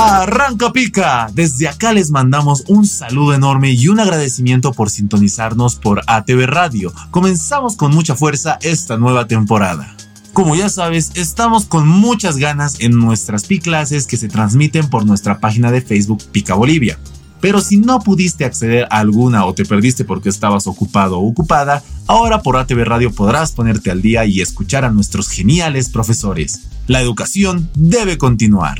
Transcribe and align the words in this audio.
Arranca 0.00 0.70
pica. 0.70 1.28
Desde 1.34 1.66
acá 1.66 1.92
les 1.92 2.12
mandamos 2.12 2.62
un 2.68 2.86
saludo 2.86 3.34
enorme 3.34 3.72
y 3.72 3.88
un 3.88 3.98
agradecimiento 3.98 4.72
por 4.72 4.90
sintonizarnos 4.90 5.74
por 5.74 6.02
ATV 6.06 6.46
Radio. 6.46 6.92
Comenzamos 7.10 7.74
con 7.74 7.92
mucha 7.92 8.14
fuerza 8.14 8.58
esta 8.62 8.96
nueva 8.96 9.26
temporada. 9.26 9.96
Como 10.32 10.54
ya 10.54 10.68
sabes, 10.68 11.10
estamos 11.16 11.64
con 11.64 11.88
muchas 11.88 12.36
ganas 12.36 12.76
en 12.78 12.96
nuestras 12.96 13.44
PI 13.46 13.58
clases 13.58 14.06
que 14.06 14.16
se 14.16 14.28
transmiten 14.28 14.88
por 14.88 15.04
nuestra 15.04 15.40
página 15.40 15.72
de 15.72 15.82
Facebook 15.82 16.22
Pica 16.30 16.54
Bolivia. 16.54 16.96
Pero 17.40 17.60
si 17.60 17.78
no 17.78 17.98
pudiste 17.98 18.44
acceder 18.44 18.86
a 18.90 18.98
alguna 18.98 19.46
o 19.46 19.54
te 19.54 19.64
perdiste 19.64 20.04
porque 20.04 20.28
estabas 20.28 20.68
ocupado 20.68 21.18
o 21.18 21.28
ocupada, 21.28 21.82
ahora 22.06 22.40
por 22.40 22.56
ATV 22.56 22.84
Radio 22.84 23.12
podrás 23.12 23.50
ponerte 23.50 23.90
al 23.90 24.00
día 24.00 24.24
y 24.26 24.42
escuchar 24.42 24.84
a 24.84 24.92
nuestros 24.92 25.28
geniales 25.28 25.88
profesores. 25.88 26.68
La 26.86 27.00
educación 27.00 27.68
debe 27.74 28.16
continuar. 28.16 28.78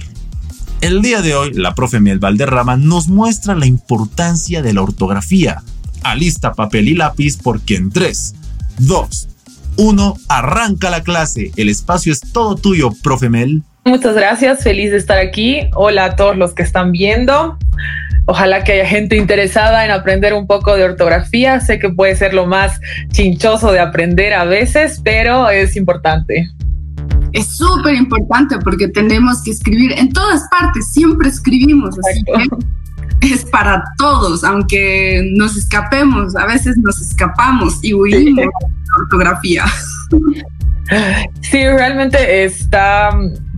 El 0.81 1.03
día 1.03 1.23
de 1.23 1.35
hoy, 1.35 1.55
la 1.55 1.75
profe 1.75 1.99
Mel 1.99 2.21
Valderrama 2.21 2.77
nos 2.77 3.09
muestra 3.09 3.57
la 3.57 3.67
importancia 3.67 4.63
de 4.63 4.73
la 4.73 4.83
ortografía. 4.83 5.63
Alista 6.05 6.53
papel 6.53 6.87
y 6.87 6.95
lápiz 6.95 7.37
porque 7.43 7.75
en 7.75 7.91
3, 7.91 8.37
2, 8.79 9.29
1, 9.77 10.17
arranca 10.29 10.89
la 10.89 11.03
clase. 11.03 11.51
El 11.57 11.69
espacio 11.69 12.13
es 12.13 12.21
todo 12.33 12.55
tuyo, 12.55 12.91
profe 13.03 13.29
Mel. 13.29 13.63
Muchas 13.85 14.15
gracias, 14.15 14.63
feliz 14.63 14.93
de 14.93 14.99
estar 14.99 15.19
aquí. 15.19 15.63
Hola 15.75 16.05
a 16.05 16.17
todos 16.17 16.37
los 16.37 16.55
que 16.55 16.63
están 16.63 16.93
viendo. 16.93 17.59
Ojalá 18.27 18.63
que 18.63 18.75
haya 18.75 18.87
gente 18.87 19.17
interesada 19.17 19.85
en 19.85 19.91
aprender 19.91 20.33
un 20.33 20.47
poco 20.47 20.77
de 20.77 20.85
ortografía. 20.85 21.59
Sé 21.59 21.81
que 21.81 21.89
puede 21.89 22.15
ser 22.15 22.35
lo 22.35 22.47
más 22.47 22.81
chinchoso 23.11 23.73
de 23.73 23.81
aprender 23.81 24.33
a 24.33 24.45
veces, 24.45 25.01
pero 25.03 25.51
es 25.51 25.75
importante 25.75 26.49
es 27.33 27.57
súper 27.57 27.95
importante 27.95 28.59
porque 28.59 28.89
tenemos 28.89 29.43
que 29.43 29.51
escribir 29.51 29.93
en 29.93 30.13
todas 30.13 30.43
partes, 30.51 30.89
siempre 30.93 31.29
escribimos, 31.29 31.97
así 31.99 32.25
que 32.25 33.33
es 33.33 33.45
para 33.45 33.83
todos, 33.97 34.45
aunque 34.45 35.29
nos 35.35 35.57
escapemos, 35.57 36.37
a 36.37 36.47
veces 36.47 36.77
nos 36.79 37.01
escapamos 37.01 37.79
y 37.83 37.95
huimos 37.95 38.37
de 38.37 38.45
la 38.45 39.03
ortografía. 39.03 39.65
Sí, 41.43 41.59
realmente 41.69 42.45
está, 42.45 43.11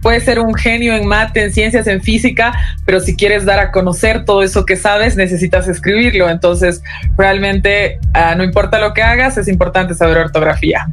puede 0.02 0.20
ser 0.20 0.40
un 0.40 0.52
genio 0.54 0.94
en 0.94 1.06
mate, 1.06 1.44
en 1.44 1.52
ciencias, 1.52 1.86
en 1.86 2.02
física, 2.02 2.52
pero 2.84 2.98
si 2.98 3.14
quieres 3.14 3.44
dar 3.44 3.60
a 3.60 3.70
conocer 3.70 4.24
todo 4.24 4.42
eso 4.42 4.66
que 4.66 4.76
sabes, 4.76 5.16
necesitas 5.16 5.68
escribirlo. 5.68 6.28
Entonces, 6.28 6.82
realmente, 7.16 8.00
ah, 8.14 8.34
no 8.34 8.42
importa 8.42 8.80
lo 8.80 8.94
que 8.94 9.02
hagas, 9.02 9.38
es 9.38 9.46
importante 9.46 9.94
saber 9.94 10.18
ortografía. 10.18 10.88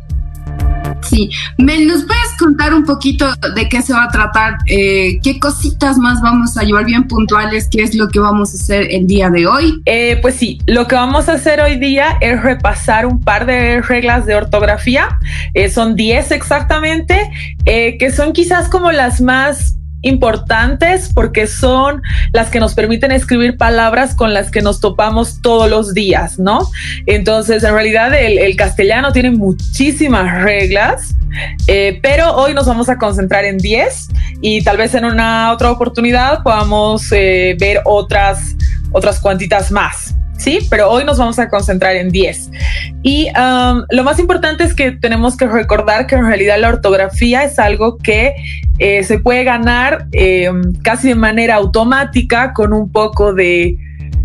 Sí, 1.02 1.30
Mel, 1.58 1.88
¿nos 1.88 2.04
puedes 2.04 2.34
contar 2.38 2.74
un 2.74 2.84
poquito 2.84 3.28
de 3.56 3.70
qué 3.70 3.82
se 3.82 3.94
va 3.94 4.06
a 4.06 4.10
tratar? 4.10 4.58
Eh, 4.66 5.20
¿Qué 5.24 5.40
cositas 5.40 5.98
más 5.98 6.22
vamos 6.22 6.58
a 6.58 6.64
llevar 6.64 6.86
bien 6.86 7.08
puntuales? 7.08 7.70
¿Qué 7.72 7.82
es 7.82 7.96
lo 7.96 8.10
que 8.10 8.20
vamos 8.20 8.54
a 8.54 8.58
hacer 8.58 8.88
el 8.92 9.08
día 9.08 9.30
de 9.30 9.48
hoy? 9.48 9.82
Eh, 9.86 10.20
pues 10.22 10.36
sí, 10.36 10.60
lo 10.66 10.88
que 10.88 10.96
vamos 10.96 11.30
a 11.30 11.34
hacer 11.34 11.62
hoy 11.62 11.78
día 11.78 12.18
es 12.20 12.42
repasar 12.42 13.06
un 13.06 13.22
par 13.22 13.46
de 13.46 13.82
reglas 13.82 14.26
de 14.26 14.36
ortografía. 14.36 15.20
Eh, 15.54 15.70
son 15.70 15.96
10 15.96 16.32
exactamente, 16.32 17.32
que 17.66 18.12
son 18.16 18.34
quizás 18.34 18.70
como 18.70 18.92
las 18.92 19.22
más 19.22 19.77
importantes 20.08 21.12
porque 21.14 21.48
son 21.48 22.02
las 22.34 22.50
que 22.50 22.60
nos 22.60 22.74
permiten 22.74 23.12
escribir 23.12 23.58
palabras 23.58 24.16
con 24.16 24.34
las 24.34 24.52
que 24.52 24.62
nos 24.62 24.80
topamos 24.80 25.42
todos 25.42 25.70
los 25.70 25.94
días, 25.94 26.40
¿no? 26.40 26.70
Entonces, 27.06 27.64
en 27.64 27.74
realidad 27.74 28.14
el, 28.14 28.56
castellano 28.56 29.12
tiene 29.12 29.32
muchísimas 29.32 30.42
reglas, 30.42 31.14
eh, 31.68 32.00
pero 32.02 32.36
hoy 32.36 32.54
nos 32.54 32.66
vamos 32.66 32.90
a 32.90 32.98
concentrar 32.98 33.46
en 33.46 33.58
10 33.58 34.08
y 34.42 34.64
tal 34.64 34.78
vez 34.78 34.96
en 34.96 35.06
una 35.06 35.52
otra 35.52 35.72
oportunidad 35.72 36.42
podamos 36.42 37.12
eh, 37.12 37.56
ver 37.60 37.82
otras, 37.86 38.56
otras 38.92 39.20
cuantitas 39.20 39.72
más. 39.72 40.17
¿Sí? 40.38 40.60
Pero 40.70 40.90
hoy 40.90 41.04
nos 41.04 41.18
vamos 41.18 41.40
a 41.40 41.50
concentrar 41.50 41.96
en 41.96 42.10
10. 42.10 42.52
Y 43.04 43.28
um, 43.30 43.84
lo 43.90 44.04
más 44.04 44.20
importante 44.20 44.64
es 44.64 44.74
que 44.74 44.92
tenemos 44.92 45.36
que 45.36 45.48
recordar 45.48 46.08
que 46.08 46.16
en 46.16 46.26
realidad 46.26 46.58
la 46.60 46.70
ortografía 46.70 47.44
es 47.44 47.60
algo 47.60 47.98
que 47.98 48.36
eh, 48.80 49.04
se 49.04 49.20
puede 49.20 49.44
ganar 49.44 50.08
eh, 50.12 50.50
casi 50.84 51.10
de 51.10 51.16
manera 51.16 51.56
automática 51.56 52.54
con 52.54 52.74
un 52.74 52.92
poco 52.92 53.34
de, 53.34 53.78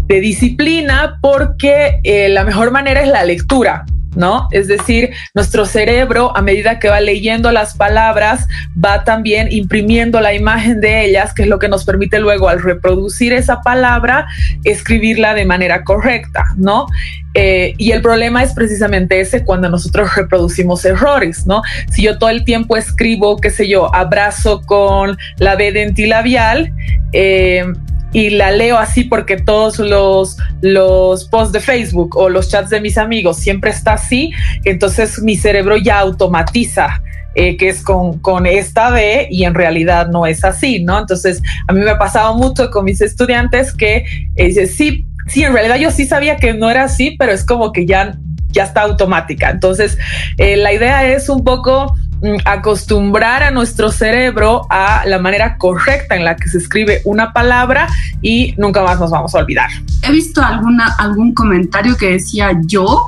disciplina 0.08 1.18
porque 1.22 1.98
eh, 2.04 2.28
la 2.28 2.44
mejor 2.44 2.70
manera 2.70 3.00
es 3.00 3.08
la 3.08 3.24
lectura. 3.24 3.86
¿No? 4.14 4.48
Es 4.50 4.68
decir, 4.68 5.10
nuestro 5.34 5.66
cerebro, 5.66 6.36
a 6.36 6.42
medida 6.42 6.78
que 6.78 6.88
va 6.88 7.00
leyendo 7.00 7.52
las 7.52 7.76
palabras, 7.76 8.46
va 8.82 9.04
también 9.04 9.48
imprimiendo 9.50 10.20
la 10.20 10.34
imagen 10.34 10.80
de 10.80 11.04
ellas, 11.04 11.34
que 11.34 11.42
es 11.42 11.48
lo 11.48 11.58
que 11.58 11.68
nos 11.68 11.84
permite 11.84 12.20
luego, 12.20 12.48
al 12.48 12.62
reproducir 12.62 13.32
esa 13.32 13.60
palabra, 13.62 14.26
escribirla 14.64 15.34
de 15.34 15.44
manera 15.44 15.84
correcta, 15.84 16.44
¿no? 16.56 16.86
Eh, 17.34 17.74
y 17.78 17.92
el 17.92 18.02
problema 18.02 18.42
es 18.42 18.52
precisamente 18.52 19.20
ese 19.20 19.44
cuando 19.44 19.68
nosotros 19.70 20.14
reproducimos 20.16 20.84
errores, 20.84 21.46
¿no? 21.46 21.62
Si 21.90 22.02
yo 22.02 22.18
todo 22.18 22.30
el 22.30 22.44
tiempo 22.44 22.76
escribo, 22.76 23.38
qué 23.38 23.50
sé 23.50 23.68
yo, 23.68 23.94
abrazo 23.94 24.62
con 24.62 25.16
la 25.38 25.56
B 25.56 25.72
dentilabial, 25.72 26.72
eh, 27.12 27.64
y 28.12 28.30
la 28.30 28.50
leo 28.50 28.78
así 28.78 29.04
porque 29.04 29.36
todos 29.36 29.78
los, 29.78 30.36
los 30.60 31.24
posts 31.26 31.52
de 31.52 31.60
Facebook 31.60 32.16
o 32.16 32.28
los 32.28 32.48
chats 32.48 32.70
de 32.70 32.80
mis 32.80 32.98
amigos 32.98 33.38
siempre 33.38 33.70
está 33.70 33.94
así, 33.94 34.32
entonces 34.64 35.20
mi 35.22 35.36
cerebro 35.36 35.76
ya 35.76 35.98
automatiza 35.98 37.02
eh, 37.34 37.56
que 37.56 37.70
es 37.70 37.82
con, 37.82 38.18
con, 38.18 38.44
esta 38.44 38.90
B 38.90 39.28
y 39.30 39.44
en 39.44 39.54
realidad 39.54 40.08
no 40.08 40.26
es 40.26 40.44
así, 40.44 40.84
¿no? 40.84 40.98
Entonces 40.98 41.40
a 41.66 41.72
mí 41.72 41.80
me 41.80 41.90
ha 41.90 41.98
pasado 41.98 42.34
mucho 42.36 42.70
con 42.70 42.84
mis 42.84 43.00
estudiantes 43.00 43.72
que 43.72 44.04
eh, 44.36 44.66
sí, 44.66 45.06
sí, 45.28 45.42
en 45.42 45.54
realidad 45.54 45.76
yo 45.76 45.90
sí 45.90 46.04
sabía 46.04 46.36
que 46.36 46.52
no 46.52 46.68
era 46.68 46.84
así, 46.84 47.16
pero 47.18 47.32
es 47.32 47.42
como 47.42 47.72
que 47.72 47.86
ya, 47.86 48.18
ya 48.50 48.64
está 48.64 48.82
automática. 48.82 49.48
Entonces 49.48 49.96
eh, 50.36 50.58
la 50.58 50.74
idea 50.74 51.08
es 51.08 51.30
un 51.30 51.42
poco 51.42 51.96
acostumbrar 52.44 53.42
a 53.42 53.50
nuestro 53.50 53.90
cerebro 53.90 54.66
a 54.70 55.04
la 55.06 55.18
manera 55.18 55.56
correcta 55.58 56.14
en 56.14 56.24
la 56.24 56.36
que 56.36 56.48
se 56.48 56.58
escribe 56.58 57.02
una 57.04 57.32
palabra 57.32 57.88
y 58.20 58.54
nunca 58.58 58.82
más 58.82 59.00
nos 59.00 59.10
vamos 59.10 59.34
a 59.34 59.38
olvidar. 59.38 59.70
He 60.02 60.12
visto 60.12 60.42
alguna, 60.42 60.94
algún 60.98 61.34
comentario 61.34 61.96
que 61.96 62.12
decía 62.12 62.52
yo, 62.64 63.06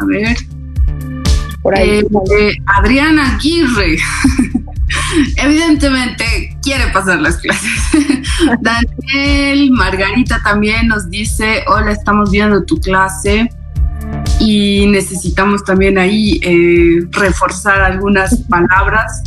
a 0.00 0.04
ver, 0.04 0.36
por 1.62 1.76
ahí. 1.76 2.00
Eh, 2.00 2.56
Adriana 2.66 3.34
Aguirre. 3.36 3.98
Evidentemente 5.36 6.56
quiere 6.62 6.88
pasar 6.88 7.20
las 7.20 7.36
clases. 7.38 7.70
Daniel, 8.60 9.70
Margarita 9.70 10.40
también 10.42 10.88
nos 10.88 11.08
dice, 11.08 11.64
hola, 11.68 11.92
estamos 11.92 12.30
viendo 12.30 12.64
tu 12.64 12.78
clase 12.80 13.48
y 14.40 14.86
necesitamos 14.86 15.62
también 15.64 15.98
ahí 15.98 16.40
eh, 16.42 17.06
reforzar 17.10 17.82
algunas 17.82 18.42
palabras. 18.44 19.22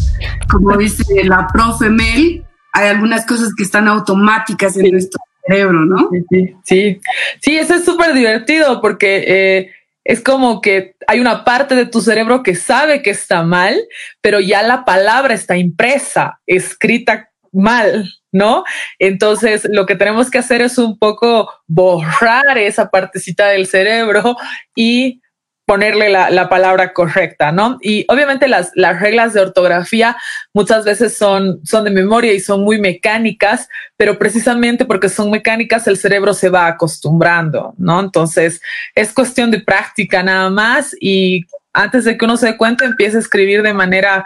Como 0.50 0.76
dice 0.76 1.24
la 1.24 1.48
profe 1.48 1.90
Mel, 1.90 2.44
hay 2.74 2.90
algunas 2.90 3.26
cosas 3.26 3.54
que 3.56 3.64
están 3.64 3.88
automáticas 3.88 4.76
en 4.78 4.92
nuestro 4.92 5.22
cerebro, 5.46 5.86
¿no? 5.86 6.10
Sí, 6.30 6.56
sí, 6.64 7.02
sí, 7.40 7.58
eso 7.58 7.76
es 7.76 7.86
súper 7.86 8.14
divertido 8.14 8.82
porque 8.82 9.24
eh, 9.28 9.72
es 10.04 10.22
como 10.22 10.60
que 10.62 10.96
hay 11.08 11.20
una 11.20 11.46
parte 11.46 11.76
de 11.76 11.86
tu 11.86 12.02
cerebro 12.02 12.42
que 12.42 12.56
sabe 12.56 13.04
que 13.04 13.12
está 13.12 13.44
mal, 13.44 13.76
pero 14.22 14.40
ya 14.40 14.64
la 14.64 14.84
palabra 14.84 15.34
está 15.34 15.56
impresa, 15.56 16.40
escrita 16.48 17.30
mal, 17.54 18.12
¿no? 18.32 18.64
Entonces, 19.00 19.68
lo 19.72 19.86
que 19.86 19.96
tenemos 19.96 20.30
que 20.30 20.40
hacer 20.40 20.62
es 20.62 20.78
un 20.78 20.98
poco 20.98 21.50
borrar 21.68 22.58
esa 22.58 22.90
partecita 22.90 23.48
del 23.48 23.68
cerebro 23.68 24.36
y 24.76 25.22
ponerle 25.66 26.10
la, 26.10 26.50
palabra 26.50 26.92
correcta, 26.92 27.52
¿no? 27.52 27.78
Y 27.82 28.06
obviamente 28.10 28.50
las, 28.50 28.72
las, 28.76 29.00
reglas 29.00 29.34
de 29.34 29.40
ortografía 29.40 30.18
muchas 30.54 30.84
veces 30.84 31.18
son, 31.18 31.66
son 31.66 31.86
de 31.86 31.90
memoria 31.90 32.34
y 32.34 32.42
son 32.42 32.64
muy 32.64 32.82
mecánicas, 32.82 33.70
pero 33.96 34.20
precisamente 34.20 34.84
porque 34.84 35.08
son 35.08 35.32
mecánicas 35.32 35.88
el 35.88 35.98
cerebro 35.98 36.34
se 36.34 36.50
va 36.50 36.68
acostumbrando, 36.68 37.74
¿no? 37.78 38.02
Entonces 38.02 38.62
es 38.94 39.14
cuestión 39.14 39.52
de 39.52 39.62
práctica 39.62 40.22
nada 40.22 40.50
más 40.50 40.96
y 41.00 41.46
antes 41.72 42.04
de 42.04 42.18
que 42.18 42.26
uno 42.26 42.36
se 42.36 42.48
dé 42.48 42.58
cuenta 42.58 42.84
empieza 42.84 43.18
a 43.18 43.22
escribir 43.22 43.64
de 43.64 43.74
manera 43.74 44.26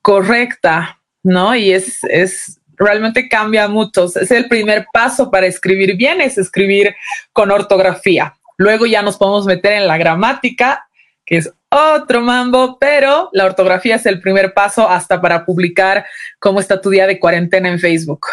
correcta, 0.00 0.98
¿no? 1.22 1.54
Y 1.54 1.72
es, 1.72 1.98
es 2.04 2.57
realmente 2.78 3.28
cambia 3.28 3.68
mucho. 3.68 4.06
Es 4.06 4.30
el 4.30 4.48
primer 4.48 4.86
paso 4.92 5.30
para 5.30 5.46
escribir 5.46 5.96
bien, 5.96 6.20
es 6.20 6.38
escribir 6.38 6.94
con 7.32 7.50
ortografía. 7.50 8.34
Luego 8.56 8.86
ya 8.86 9.02
nos 9.02 9.16
podemos 9.16 9.46
meter 9.46 9.72
en 9.72 9.86
la 9.86 9.98
gramática, 9.98 10.88
que 11.24 11.38
es 11.38 11.52
otro 11.70 12.22
mambo, 12.22 12.78
pero 12.78 13.28
la 13.32 13.44
ortografía 13.44 13.96
es 13.96 14.06
el 14.06 14.20
primer 14.20 14.54
paso 14.54 14.88
hasta 14.88 15.20
para 15.20 15.44
publicar 15.44 16.06
cómo 16.38 16.60
está 16.60 16.80
tu 16.80 16.90
día 16.90 17.06
de 17.06 17.20
cuarentena 17.20 17.68
en 17.68 17.78
Facebook. 17.78 18.26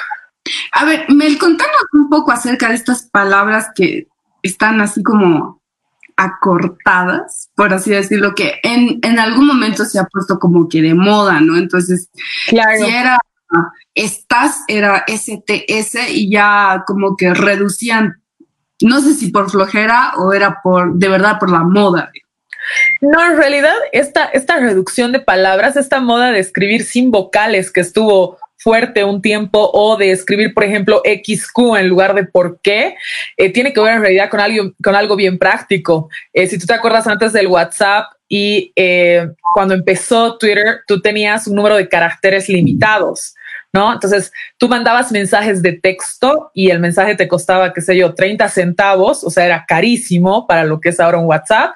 A 0.71 0.85
ver, 0.85 1.05
Mel, 1.09 1.37
contanos 1.37 1.85
un 1.93 2.09
poco 2.09 2.31
acerca 2.31 2.69
de 2.69 2.75
estas 2.75 3.03
palabras 3.03 3.67
que 3.75 4.07
están 4.41 4.79
así 4.79 5.03
como 5.03 5.61
acortadas, 6.15 7.49
por 7.55 7.73
así 7.73 7.91
decirlo, 7.91 8.33
que 8.35 8.59
en, 8.63 8.99
en 9.03 9.19
algún 9.19 9.47
momento 9.47 9.83
se 9.83 9.99
ha 9.99 10.05
puesto 10.05 10.39
como 10.39 10.69
que 10.69 10.81
de 10.81 10.93
moda, 10.93 11.41
¿no? 11.41 11.57
Entonces, 11.57 12.09
claro. 12.47 12.85
si 12.85 12.91
era 12.91 13.17
estás 13.93 14.63
era 14.67 15.05
STS 15.07 16.09
y 16.09 16.29
ya 16.31 16.83
como 16.85 17.15
que 17.15 17.33
reducían, 17.33 18.21
no 18.81 19.01
sé 19.01 19.13
si 19.13 19.31
por 19.31 19.49
flojera 19.49 20.13
o 20.17 20.33
era 20.33 20.61
por, 20.61 20.93
de 20.95 21.09
verdad, 21.09 21.39
por 21.39 21.49
la 21.49 21.63
moda. 21.63 22.11
No, 23.01 23.23
en 23.23 23.37
realidad 23.37 23.75
esta, 23.91 24.25
esta 24.25 24.57
reducción 24.57 25.11
de 25.11 25.19
palabras, 25.19 25.75
esta 25.75 25.99
moda 25.99 26.31
de 26.31 26.39
escribir 26.39 26.83
sin 26.83 27.11
vocales 27.11 27.71
que 27.71 27.81
estuvo 27.81 28.37
fuerte 28.57 29.03
un 29.03 29.21
tiempo 29.21 29.69
o 29.73 29.95
de 29.95 30.09
escribir, 30.09 30.51
por 30.53 30.63
ejemplo, 30.63 31.03
XQ 31.05 31.77
en 31.77 31.87
lugar 31.87 32.15
de 32.15 32.25
por 32.25 32.59
qué, 32.61 32.95
eh, 33.37 33.53
tiene 33.53 33.71
que 33.71 33.79
ver 33.79 33.93
en 33.93 34.01
realidad 34.01 34.27
con 34.27 34.39
algo, 34.39 34.71
con 34.83 34.95
algo 34.95 35.15
bien 35.15 35.37
práctico. 35.37 36.09
Eh, 36.33 36.47
si 36.47 36.57
tú 36.57 36.65
te 36.65 36.73
acuerdas 36.73 37.05
antes 37.05 37.31
del 37.31 37.45
WhatsApp 37.45 38.07
y 38.27 38.73
eh, 38.75 39.27
cuando 39.53 39.75
empezó 39.75 40.39
Twitter, 40.39 40.79
tú 40.87 40.99
tenías 40.99 41.45
un 41.45 41.55
número 41.55 41.75
de 41.75 41.87
caracteres 41.87 42.49
limitados. 42.49 43.35
¿No? 43.75 43.91
Entonces, 43.91 44.31
tú 44.57 44.69
mandabas 44.69 45.11
mensajes 45.11 45.61
de 45.61 45.73
texto 45.73 46.49
y 46.53 46.69
el 46.69 46.79
mensaje 46.79 47.13
te 47.15 47.27
costaba, 47.27 47.73
qué 47.73 47.81
sé 47.81 47.97
yo, 47.97 48.15
30 48.15 48.47
centavos, 48.47 49.21
o 49.25 49.29
sea, 49.29 49.45
era 49.45 49.65
carísimo 49.67 50.47
para 50.47 50.63
lo 50.63 50.79
que 50.79 50.89
es 50.89 50.99
ahora 51.01 51.17
un 51.17 51.25
WhatsApp, 51.25 51.73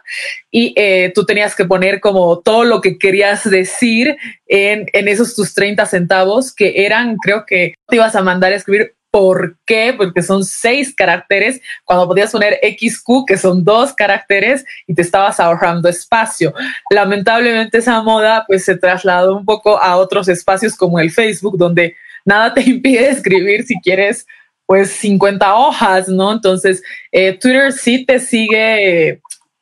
y 0.49 0.73
eh, 0.77 1.11
tú 1.13 1.25
tenías 1.25 1.55
que 1.55 1.65
poner 1.65 1.99
como 1.99 2.39
todo 2.39 2.63
lo 2.63 2.79
que 2.79 2.97
querías 2.97 3.47
decir 3.49 4.15
en, 4.47 4.85
en 4.93 5.07
esos 5.09 5.35
tus 5.35 5.53
30 5.53 5.85
centavos, 5.87 6.55
que 6.55 6.85
eran, 6.85 7.17
creo 7.17 7.45
que 7.45 7.73
te 7.89 7.97
ibas 7.97 8.15
a 8.15 8.23
mandar 8.23 8.53
a 8.53 8.55
escribir 8.55 8.95
¿Por 9.11 9.57
qué? 9.65 9.93
Porque 9.97 10.21
son 10.21 10.43
seis 10.43 10.93
caracteres 10.95 11.59
cuando 11.83 12.07
podías 12.07 12.31
poner 12.31 12.59
XQ, 12.61 13.25
que 13.27 13.37
son 13.37 13.63
dos 13.63 13.93
caracteres, 13.93 14.65
y 14.85 14.93
te 14.93 15.01
estabas 15.01 15.39
ahorrando 15.39 15.89
espacio. 15.89 16.53
Lamentablemente 16.91 17.79
esa 17.79 18.01
moda 18.03 18.43
pues 18.47 18.65
se 18.65 18.77
trasladó 18.77 19.35
un 19.35 19.45
poco 19.45 19.81
a 19.81 19.97
otros 19.97 20.27
espacios 20.27 20.75
como 20.75 20.99
el 20.99 21.09
Facebook, 21.11 21.57
donde 21.57 21.95
nada 22.23 22.53
te 22.53 22.61
impide 22.69 23.09
escribir 23.09 23.65
si 23.65 23.79
quieres 23.81 24.25
pues 24.69 24.91
50 24.91 25.55
hojas, 25.55 26.07
¿no? 26.09 26.31
Entonces, 26.31 26.83
eh, 27.11 27.33
Twitter 27.39 27.73
sí 27.73 28.05
te 28.05 28.19
sigue, 28.19 29.19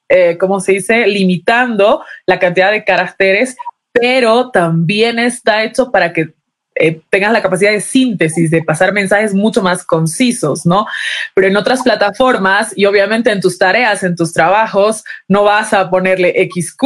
eh, 0.10 0.38
¿cómo 0.38 0.60
se 0.60 0.74
dice?, 0.74 1.08
limitando 1.08 2.04
la 2.26 2.38
cantidad 2.40 2.72
de 2.72 2.84
caracteres, 2.84 3.56
pero 3.94 4.52
también 4.52 5.18
está 5.18 5.64
hecho 5.64 5.92
para 5.94 6.12
que 6.12 6.34
eh, 6.80 7.02
tengas 7.10 7.32
la 7.32 7.42
capacidad 7.42 7.72
de 7.72 7.82
síntesis, 7.82 8.52
de 8.52 8.64
pasar 8.64 8.94
mensajes 8.94 9.34
mucho 9.34 9.62
más 9.62 9.84
concisos, 9.84 10.66
¿no? 10.66 10.86
Pero 11.34 11.48
en 11.48 11.58
otras 11.58 11.82
plataformas 11.82 12.74
y 12.76 12.86
obviamente 12.86 13.32
en 13.32 13.42
tus 13.42 13.58
tareas, 13.58 14.04
en 14.04 14.16
tus 14.16 14.34
trabajos, 14.34 15.04
no 15.28 15.44
vas 15.44 15.74
a 15.74 15.90
ponerle 15.90 16.50
XQ, 16.52 16.84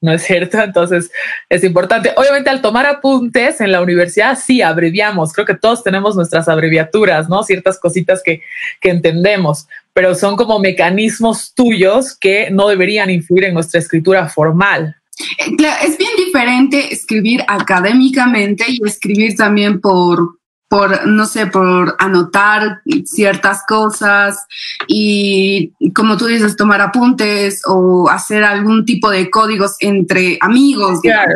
¿no 0.00 0.12
es 0.12 0.22
cierto? 0.22 0.58
Entonces 0.58 1.10
es 1.48 1.64
importante. 1.64 2.12
Obviamente 2.16 2.50
al 2.50 2.62
tomar 2.62 2.86
apuntes 2.86 3.60
en 3.60 3.72
la 3.72 3.80
universidad 3.80 4.38
sí 4.38 4.62
abreviamos, 4.62 5.32
creo 5.32 5.46
que 5.46 5.54
todos 5.54 5.82
tenemos 5.82 6.16
nuestras 6.16 6.48
abreviaturas, 6.48 7.28
¿no? 7.28 7.42
Ciertas 7.42 7.78
cositas 7.78 8.22
que, 8.22 8.42
que 8.80 8.90
entendemos, 8.90 9.66
pero 9.92 10.14
son 10.14 10.36
como 10.36 10.58
mecanismos 10.58 11.54
tuyos 11.54 12.16
que 12.16 12.50
no 12.50 12.68
deberían 12.68 13.10
influir 13.10 13.44
en 13.44 13.54
nuestra 13.54 13.80
escritura 13.80 14.28
formal. 14.28 14.96
Es 15.18 15.98
bien 15.98 16.10
diferente 16.16 16.92
escribir 16.92 17.42
académicamente 17.48 18.64
y 18.68 18.86
escribir 18.86 19.34
también 19.34 19.80
por, 19.80 20.38
por, 20.68 21.06
no 21.06 21.26
sé, 21.26 21.46
por 21.46 21.96
anotar 21.98 22.80
ciertas 23.04 23.62
cosas 23.66 24.44
y, 24.86 25.72
como 25.94 26.16
tú 26.16 26.26
dices, 26.26 26.56
tomar 26.56 26.80
apuntes 26.80 27.62
o 27.66 28.08
hacer 28.10 28.44
algún 28.44 28.84
tipo 28.84 29.10
de 29.10 29.30
códigos 29.30 29.76
entre 29.80 30.38
amigos. 30.40 31.00
Claro, 31.00 31.34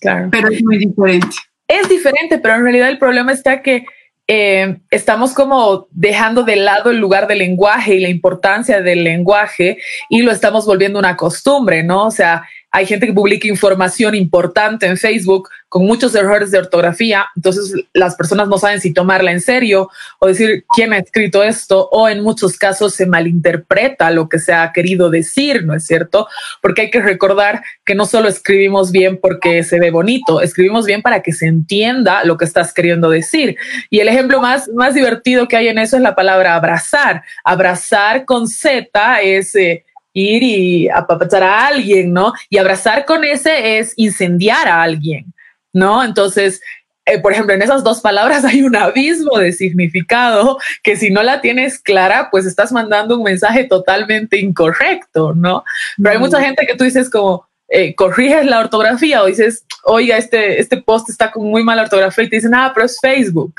claro. 0.00 0.28
Pero 0.30 0.48
es 0.48 0.62
muy 0.62 0.78
diferente. 0.78 1.36
Es 1.66 1.88
diferente, 1.88 2.38
pero 2.38 2.56
en 2.56 2.62
realidad 2.62 2.90
el 2.90 2.98
problema 2.98 3.32
está 3.32 3.62
que 3.62 3.86
eh, 4.26 4.78
estamos 4.90 5.34
como 5.34 5.86
dejando 5.90 6.44
de 6.44 6.56
lado 6.56 6.90
el 6.90 6.96
lugar 6.96 7.26
del 7.26 7.38
lenguaje 7.38 7.96
y 7.96 8.00
la 8.00 8.08
importancia 8.08 8.80
del 8.80 9.04
lenguaje 9.04 9.78
y 10.08 10.22
lo 10.22 10.32
estamos 10.32 10.64
volviendo 10.64 10.98
una 10.98 11.14
costumbre, 11.16 11.82
¿no? 11.82 12.06
O 12.06 12.10
sea, 12.10 12.42
hay 12.74 12.86
gente 12.86 13.06
que 13.06 13.12
publica 13.12 13.46
información 13.46 14.16
importante 14.16 14.84
en 14.86 14.96
Facebook 14.96 15.48
con 15.68 15.86
muchos 15.86 16.12
errores 16.16 16.50
de 16.50 16.58
ortografía, 16.58 17.26
entonces 17.36 17.72
las 17.92 18.16
personas 18.16 18.48
no 18.48 18.58
saben 18.58 18.80
si 18.80 18.92
tomarla 18.92 19.30
en 19.30 19.40
serio 19.40 19.90
o 20.18 20.26
decir 20.26 20.64
quién 20.74 20.92
ha 20.92 20.98
escrito 20.98 21.44
esto 21.44 21.88
o 21.92 22.08
en 22.08 22.20
muchos 22.24 22.58
casos 22.58 22.92
se 22.92 23.06
malinterpreta 23.06 24.10
lo 24.10 24.28
que 24.28 24.40
se 24.40 24.52
ha 24.52 24.72
querido 24.72 25.08
decir, 25.08 25.64
¿no 25.64 25.72
es 25.72 25.86
cierto? 25.86 26.26
Porque 26.60 26.82
hay 26.82 26.90
que 26.90 27.00
recordar 27.00 27.62
que 27.84 27.94
no 27.94 28.06
solo 28.06 28.28
escribimos 28.28 28.90
bien 28.90 29.20
porque 29.22 29.62
se 29.62 29.78
ve 29.78 29.92
bonito, 29.92 30.40
escribimos 30.40 30.84
bien 30.84 31.00
para 31.00 31.22
que 31.22 31.32
se 31.32 31.46
entienda 31.46 32.24
lo 32.24 32.36
que 32.36 32.44
estás 32.44 32.72
queriendo 32.72 33.08
decir. 33.08 33.56
Y 33.88 34.00
el 34.00 34.08
ejemplo 34.08 34.40
más, 34.40 34.68
más 34.74 34.94
divertido 34.94 35.46
que 35.46 35.56
hay 35.56 35.68
en 35.68 35.78
eso 35.78 35.96
es 35.96 36.02
la 36.02 36.16
palabra 36.16 36.56
abrazar. 36.56 37.22
Abrazar 37.44 38.24
con 38.24 38.48
Z 38.48 39.22
es... 39.22 39.54
Eh, 39.54 39.84
ir 40.14 40.42
y 40.42 40.88
apapachar 40.88 41.42
a 41.42 41.66
alguien, 41.66 42.12
¿no? 42.12 42.32
Y 42.48 42.56
abrazar 42.56 43.04
con 43.04 43.24
ese 43.24 43.78
es 43.78 43.92
incendiar 43.96 44.66
a 44.68 44.82
alguien, 44.82 45.34
¿no? 45.72 46.02
Entonces, 46.02 46.62
eh, 47.04 47.18
por 47.18 47.32
ejemplo, 47.32 47.52
en 47.52 47.60
esas 47.60 47.84
dos 47.84 48.00
palabras 48.00 48.44
hay 48.46 48.62
un 48.62 48.76
abismo 48.76 49.38
de 49.38 49.52
significado 49.52 50.58
que 50.82 50.96
si 50.96 51.10
no 51.10 51.22
la 51.22 51.42
tienes 51.42 51.78
clara, 51.78 52.28
pues 52.30 52.46
estás 52.46 52.72
mandando 52.72 53.16
un 53.18 53.24
mensaje 53.24 53.64
totalmente 53.64 54.38
incorrecto, 54.38 55.34
¿no? 55.34 55.64
Pero 55.98 56.10
hay 56.10 56.18
mucha 56.18 56.40
gente 56.40 56.66
que 56.66 56.76
tú 56.76 56.84
dices 56.84 57.10
como, 57.10 57.46
eh, 57.68 57.94
corriges 57.94 58.46
la 58.46 58.60
ortografía 58.60 59.22
o 59.22 59.26
dices, 59.26 59.66
oiga, 59.84 60.16
este, 60.16 60.60
este 60.60 60.76
post 60.76 61.10
está 61.10 61.32
con 61.32 61.44
muy 61.50 61.64
mala 61.64 61.82
ortografía 61.82 62.24
y 62.24 62.28
te 62.30 62.36
dicen, 62.36 62.54
ah, 62.54 62.70
pero 62.72 62.86
es 62.86 62.98
Facebook 63.00 63.54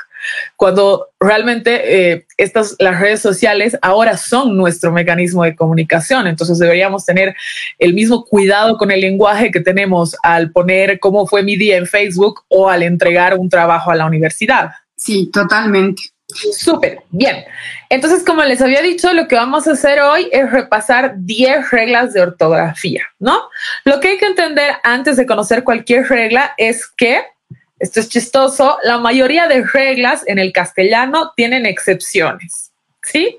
cuando 0.56 1.08
realmente 1.20 2.12
eh, 2.12 2.26
estas, 2.36 2.76
las 2.78 3.00
redes 3.00 3.20
sociales 3.20 3.76
ahora 3.82 4.16
son 4.16 4.56
nuestro 4.56 4.92
mecanismo 4.92 5.44
de 5.44 5.56
comunicación. 5.56 6.26
Entonces 6.26 6.58
deberíamos 6.58 7.04
tener 7.04 7.34
el 7.78 7.94
mismo 7.94 8.24
cuidado 8.24 8.76
con 8.78 8.90
el 8.90 9.00
lenguaje 9.00 9.50
que 9.50 9.60
tenemos 9.60 10.16
al 10.22 10.50
poner 10.50 10.98
cómo 11.00 11.26
fue 11.26 11.42
mi 11.42 11.56
día 11.56 11.76
en 11.76 11.86
Facebook 11.86 12.42
o 12.48 12.68
al 12.68 12.82
entregar 12.82 13.38
un 13.38 13.48
trabajo 13.48 13.90
a 13.90 13.96
la 13.96 14.06
universidad. 14.06 14.70
Sí, 14.96 15.30
totalmente. 15.32 16.02
Súper, 16.28 17.02
bien. 17.10 17.44
Entonces, 17.88 18.24
como 18.24 18.42
les 18.42 18.60
había 18.60 18.82
dicho, 18.82 19.12
lo 19.12 19.28
que 19.28 19.36
vamos 19.36 19.68
a 19.68 19.72
hacer 19.72 20.00
hoy 20.00 20.28
es 20.32 20.50
repasar 20.50 21.14
10 21.18 21.70
reglas 21.70 22.12
de 22.12 22.20
ortografía, 22.20 23.04
¿no? 23.20 23.48
Lo 23.84 24.00
que 24.00 24.08
hay 24.08 24.18
que 24.18 24.26
entender 24.26 24.74
antes 24.82 25.16
de 25.16 25.26
conocer 25.26 25.62
cualquier 25.62 26.08
regla 26.08 26.52
es 26.56 26.88
que 26.88 27.22
esto 27.78 28.00
es 28.00 28.08
chistoso, 28.08 28.78
la 28.82 28.98
mayoría 28.98 29.48
de 29.48 29.64
reglas 29.64 30.22
en 30.26 30.38
el 30.38 30.52
castellano 30.52 31.32
tienen 31.36 31.66
excepciones. 31.66 32.72
¿Sí? 33.02 33.38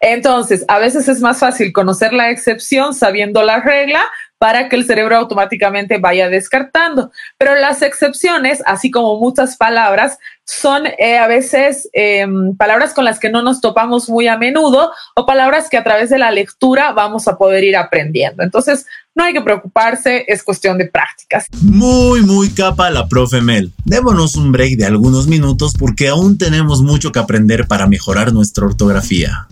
Entonces, 0.00 0.64
a 0.68 0.78
veces 0.78 1.08
es 1.08 1.20
más 1.20 1.40
fácil 1.40 1.72
conocer 1.72 2.12
la 2.12 2.30
excepción 2.30 2.94
sabiendo 2.94 3.42
la 3.42 3.60
regla 3.60 4.02
para 4.40 4.70
que 4.70 4.76
el 4.76 4.86
cerebro 4.86 5.16
automáticamente 5.16 5.98
vaya 5.98 6.30
descartando. 6.30 7.12
Pero 7.36 7.56
las 7.56 7.82
excepciones, 7.82 8.62
así 8.64 8.90
como 8.90 9.18
muchas 9.18 9.58
palabras, 9.58 10.18
son 10.44 10.86
eh, 10.86 11.18
a 11.18 11.26
veces 11.26 11.90
em, 11.92 12.56
palabras 12.56 12.94
con 12.94 13.04
las 13.04 13.20
que 13.20 13.28
no 13.28 13.42
nos 13.42 13.60
topamos 13.60 14.08
muy 14.08 14.28
a 14.28 14.38
menudo 14.38 14.92
o 15.14 15.26
palabras 15.26 15.68
que 15.68 15.76
a 15.76 15.84
través 15.84 16.08
de 16.08 16.18
la 16.18 16.30
lectura 16.30 16.92
vamos 16.92 17.28
a 17.28 17.36
poder 17.36 17.64
ir 17.64 17.76
aprendiendo. 17.76 18.42
Entonces, 18.42 18.86
no 19.20 19.26
hay 19.26 19.34
que 19.34 19.42
preocuparse, 19.42 20.24
es 20.28 20.42
cuestión 20.42 20.78
de 20.78 20.86
prácticas. 20.86 21.44
Muy, 21.60 22.22
muy 22.22 22.48
capa 22.48 22.88
la 22.88 23.06
profe 23.06 23.42
Mel. 23.42 23.70
Démonos 23.84 24.34
un 24.34 24.50
break 24.50 24.78
de 24.78 24.86
algunos 24.86 25.26
minutos 25.26 25.74
porque 25.78 26.08
aún 26.08 26.38
tenemos 26.38 26.80
mucho 26.80 27.12
que 27.12 27.18
aprender 27.18 27.68
para 27.68 27.86
mejorar 27.86 28.32
nuestra 28.32 28.64
ortografía. 28.64 29.46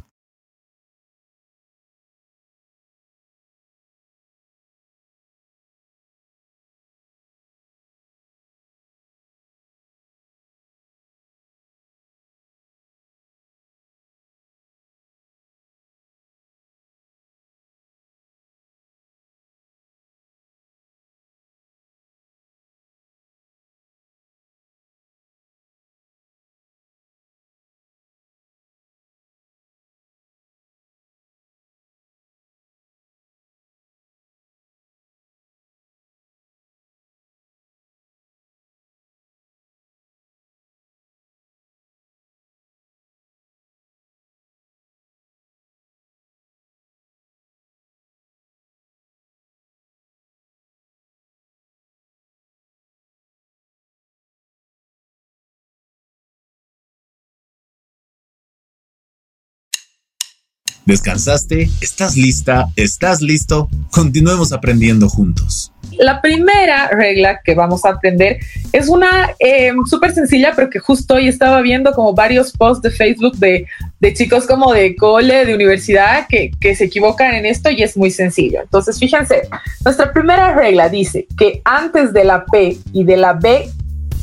¿Descansaste? 60.88 61.68
¿Estás 61.83 62.16
lista? 62.16 62.68
¿Estás 62.75 63.21
listo? 63.21 63.68
Continuemos 63.90 64.54
aprendiendo 64.54 65.11
juntos. 65.11 65.71
La 65.99 66.23
primera 66.23 66.88
regla 66.88 67.40
que 67.45 67.54
vamos 67.54 67.85
a 67.85 67.90
aprender 67.90 68.38
es 68.73 68.88
una 68.88 69.33
eh, 69.38 69.71
súper 69.85 70.14
sencilla, 70.14 70.54
pero 70.57 70.71
que 70.71 70.78
justo 70.78 71.16
hoy 71.16 71.28
estaba 71.28 71.61
viendo 71.61 71.92
como 71.92 72.14
varios 72.14 72.52
posts 72.52 72.80
de 72.80 72.90
Facebook 72.90 73.37
de, 73.37 73.66
de 74.00 74.14
chicos 74.14 74.47
como 74.47 74.73
de 74.73 74.97
cole, 74.97 75.45
de 75.45 75.54
universidad, 75.54 76.26
que, 76.26 76.52
que 76.59 76.75
se 76.75 76.85
equivocan 76.85 77.35
en 77.35 77.45
esto 77.45 77.68
y 77.68 77.83
es 77.83 77.95
muy 77.95 78.11
sencillo. 78.11 78.62
Entonces, 78.62 78.99
fíjense, 78.99 79.42
nuestra 79.85 80.11
primera 80.11 80.54
regla 80.54 80.88
dice 80.88 81.26
que 81.37 81.61
antes 81.66 82.14
de 82.14 82.25
la 82.25 82.47
P 82.47 82.78
y 82.95 83.04
de 83.04 83.18
la 83.18 83.35
B 83.35 83.68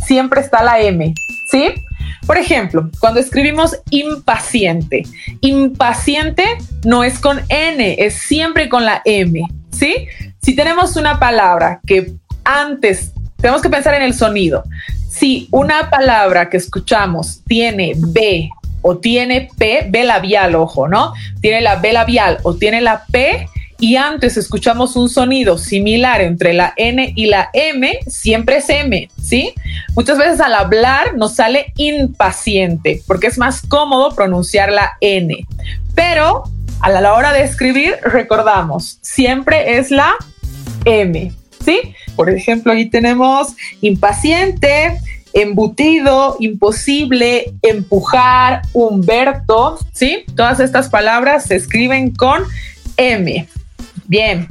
siempre 0.03 0.41
está 0.41 0.63
la 0.63 0.79
M, 0.79 1.13
¿sí? 1.51 1.75
Por 2.25 2.38
ejemplo, 2.38 2.89
cuando 3.00 3.20
escribimos 3.20 3.77
impaciente, 3.91 5.03
impaciente 5.41 6.44
no 6.84 7.03
es 7.03 7.20
con 7.20 7.41
N, 7.50 7.96
es 8.00 8.15
siempre 8.15 8.67
con 8.67 8.84
la 8.84 9.01
M, 9.05 9.48
¿sí? 9.72 10.08
Si 10.41 10.55
tenemos 10.55 10.96
una 10.96 11.20
palabra 11.20 11.79
que 11.86 12.13
antes, 12.44 13.12
tenemos 13.38 13.62
que 13.62 13.70
pensar 13.70 13.94
en 13.94 14.01
el 14.01 14.13
sonido. 14.13 14.63
Si 15.10 15.48
una 15.51 15.89
palabra 15.89 16.50
que 16.50 16.58
escuchamos 16.58 17.41
tiene 17.46 17.94
B 17.96 18.50
o 18.82 18.98
tiene 18.98 19.50
P, 19.58 19.88
B 19.89 20.03
labial, 20.03 20.55
ojo, 20.55 20.88
¿no? 20.88 21.13
Tiene 21.41 21.62
la 21.62 21.75
B 21.75 21.94
labial 21.94 22.39
o 22.44 22.55
tiene 22.55 22.82
la 22.82 23.05
P, 23.12 23.48
y 23.79 23.96
antes 23.98 24.38
escuchamos 24.38 24.96
un 24.96 25.10
sonido 25.10 25.58
similar 25.58 26.22
entre 26.22 26.53
la 26.53 26.74
N 26.77 27.13
y 27.15 27.25
la 27.25 27.50
M, 27.53 28.00
siempre 28.08 28.58
es 28.58 28.70
M, 28.70 29.10
¿sí? 29.22 29.53
Muchas 29.96 30.17
veces 30.17 30.39
al 30.39 30.53
hablar 30.53 31.15
nos 31.15 31.36
sale 31.36 31.74
impaciente 31.77 33.01
porque 33.05 33.27
es 33.27 33.38
más 33.38 33.62
cómodo 33.62 34.15
pronunciar 34.15 34.72
la 34.72 34.94
N, 35.01 35.46
pero 35.94 36.44
a 36.82 36.89
la 36.89 37.13
hora 37.13 37.34
de 37.34 37.44
escribir 37.44 37.96
recordamos, 38.03 39.00
siempre 39.01 39.77
es 39.77 39.91
la 39.91 40.13
M, 40.86 41.32
¿sí? 41.63 41.96
Por 42.15 42.29
ejemplo, 42.29 42.72
ahí 42.72 42.89
tenemos 42.89 43.55
impaciente, 43.82 45.00
embutido, 45.34 46.38
imposible, 46.39 47.53
empujar, 47.62 48.62
Humberto, 48.72 49.77
¿sí? 49.91 50.24
Todas 50.36 50.62
estas 50.62 50.89
palabras 50.89 51.46
se 51.46 51.55
escriben 51.55 52.12
con 52.15 52.44
M. 52.98 53.48
Bien, 54.07 54.47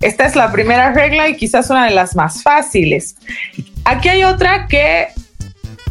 esta 0.00 0.26
es 0.26 0.36
la 0.36 0.52
primera 0.52 0.92
regla 0.92 1.28
y 1.28 1.36
quizás 1.36 1.70
una 1.70 1.86
de 1.86 1.92
las 1.92 2.14
más 2.14 2.42
fáciles. 2.42 3.16
Aquí 3.84 4.08
hay 4.08 4.24
otra 4.24 4.66
que 4.68 5.08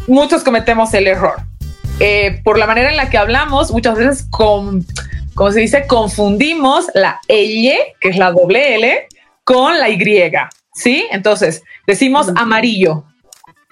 muchos 0.06 0.42
cometemos 0.42 0.94
el 0.94 1.06
error. 1.06 1.36
Eh, 1.98 2.40
por 2.44 2.58
la 2.58 2.66
manera 2.66 2.90
en 2.90 2.96
la 2.96 3.10
que 3.10 3.18
hablamos, 3.18 3.70
muchas 3.72 3.96
veces, 3.96 4.26
con, 4.30 4.84
como 5.34 5.52
se 5.52 5.60
dice, 5.60 5.86
confundimos 5.86 6.86
la 6.94 7.20
L, 7.28 7.76
que 8.00 8.08
es 8.08 8.16
la 8.16 8.30
doble 8.32 8.76
L, 8.76 9.08
con 9.44 9.78
la 9.78 9.88
Y. 9.88 10.32
¿Sí? 10.74 11.06
Entonces, 11.10 11.62
decimos 11.86 12.30
amarillo, 12.36 13.04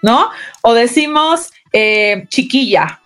¿no? 0.02 0.30
O 0.62 0.72
decimos 0.72 1.52
eh, 1.72 2.24
chiquilla, 2.28 3.00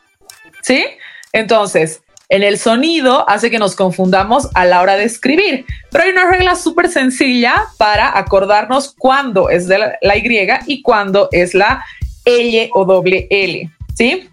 ¿sí? 0.62 0.84
Entonces, 1.32 2.02
en 2.28 2.42
el 2.42 2.58
sonido 2.58 3.28
hace 3.28 3.50
que 3.50 3.58
nos 3.58 3.74
confundamos 3.74 4.48
a 4.54 4.64
la 4.66 4.82
hora 4.82 4.96
de 4.96 5.04
escribir. 5.04 5.64
Pero 5.90 6.04
hay 6.04 6.10
una 6.10 6.30
regla 6.30 6.56
súper 6.56 6.90
sencilla 6.90 7.64
para 7.78 8.16
acordarnos 8.16 8.94
cuándo 8.98 9.48
es 9.48 9.66
de 9.66 9.78
la, 9.78 10.16
Y 10.16 10.48
y 10.66 10.82
cuándo 10.82 11.28
es 11.32 11.54
la 11.54 11.84
L 12.24 12.70
o 12.74 12.84
doble 12.84 13.26
L. 13.30 13.70
¿Sí? 13.94 14.28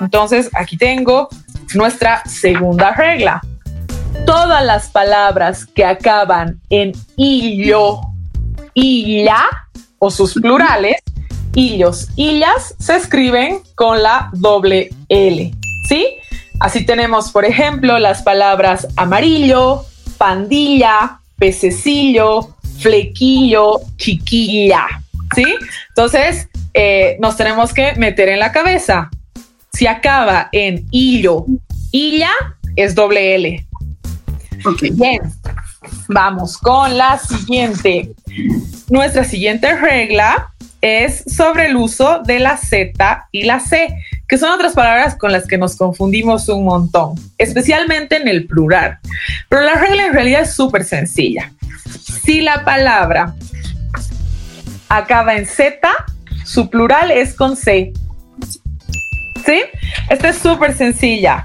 Entonces 0.00 0.50
aquí 0.54 0.76
tengo 0.76 1.28
nuestra 1.74 2.22
segunda 2.24 2.94
regla. 2.94 3.42
Todas 4.24 4.64
las 4.64 4.88
palabras 4.88 5.66
que 5.66 5.84
acaban 5.84 6.58
en 6.70 6.92
illo, 7.16 8.00
illa 8.72 9.44
o 9.98 10.10
sus 10.10 10.34
plurales, 10.34 10.96
illos, 11.54 12.08
illas, 12.16 12.74
se 12.78 12.96
escriben 12.96 13.60
con 13.74 14.02
la 14.02 14.30
doble 14.32 14.90
L. 15.08 15.52
¿Sí? 15.88 16.18
Así 16.58 16.86
tenemos, 16.86 17.30
por 17.30 17.44
ejemplo, 17.44 17.98
las 17.98 18.22
palabras 18.22 18.88
amarillo, 18.96 19.84
pandilla, 20.16 21.20
pececillo, 21.38 22.54
flequillo, 22.78 23.80
chiquilla, 23.96 24.86
¿sí? 25.34 25.44
Entonces, 25.88 26.48
eh, 26.72 27.16
nos 27.20 27.36
tenemos 27.36 27.74
que 27.74 27.94
meter 27.96 28.28
en 28.28 28.38
la 28.38 28.52
cabeza. 28.52 29.10
Si 29.72 29.86
acaba 29.86 30.48
en 30.52 30.86
hilo, 30.90 31.46
illa, 31.90 32.30
es 32.74 32.94
doble 32.94 33.34
L. 33.34 33.66
Bien, 34.92 35.20
vamos 36.08 36.56
con 36.56 36.96
la 36.96 37.18
siguiente. 37.18 38.12
Nuestra 38.88 39.24
siguiente 39.24 39.76
regla 39.76 40.52
es 40.80 41.24
sobre 41.26 41.66
el 41.66 41.76
uso 41.76 42.22
de 42.24 42.38
la 42.38 42.56
Z 42.56 43.28
y 43.32 43.42
la 43.44 43.60
C 43.60 43.88
que 44.28 44.38
son 44.38 44.50
otras 44.50 44.74
palabras 44.74 45.16
con 45.16 45.32
las 45.32 45.46
que 45.46 45.58
nos 45.58 45.76
confundimos 45.76 46.48
un 46.48 46.64
montón, 46.64 47.14
especialmente 47.38 48.16
en 48.16 48.28
el 48.28 48.46
plural. 48.46 48.98
Pero 49.48 49.62
la 49.62 49.74
regla 49.74 50.06
en 50.06 50.12
realidad 50.12 50.42
es 50.42 50.54
súper 50.54 50.84
sencilla. 50.84 51.52
Si 52.24 52.40
la 52.40 52.64
palabra 52.64 53.34
acaba 54.88 55.34
en 55.36 55.46
Z, 55.46 55.88
su 56.44 56.70
plural 56.70 57.10
es 57.10 57.34
con 57.34 57.56
C. 57.56 57.92
¿Sí? 59.44 59.62
Esta 60.10 60.30
es 60.30 60.38
súper 60.38 60.76
sencilla. 60.76 61.44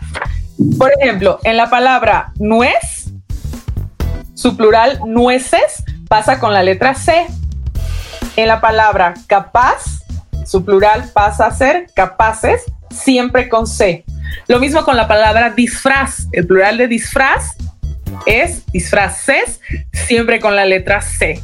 Por 0.77 0.91
ejemplo, 0.99 1.39
en 1.43 1.57
la 1.57 1.69
palabra 1.69 2.31
nuez, 2.37 3.11
su 4.33 4.57
plural 4.57 4.99
nueces 5.05 5.83
pasa 6.07 6.39
con 6.39 6.53
la 6.53 6.63
letra 6.63 6.95
C. 6.95 7.27
En 8.35 8.47
la 8.47 8.61
palabra 8.61 9.13
capaz, 9.27 10.00
su 10.45 10.65
plural 10.65 11.09
pasa 11.13 11.47
a 11.47 11.51
ser 11.51 11.87
capaces, 11.95 12.63
siempre 12.89 13.49
con 13.49 13.67
C. 13.67 14.03
Lo 14.47 14.59
mismo 14.59 14.83
con 14.83 14.97
la 14.97 15.07
palabra 15.07 15.49
disfraz. 15.51 16.27
El 16.31 16.47
plural 16.47 16.77
de 16.77 16.87
disfraz 16.87 17.55
es 18.25 18.65
disfraces, 18.67 19.61
siempre 19.93 20.39
con 20.39 20.55
la 20.55 20.65
letra 20.65 21.01
C. 21.01 21.41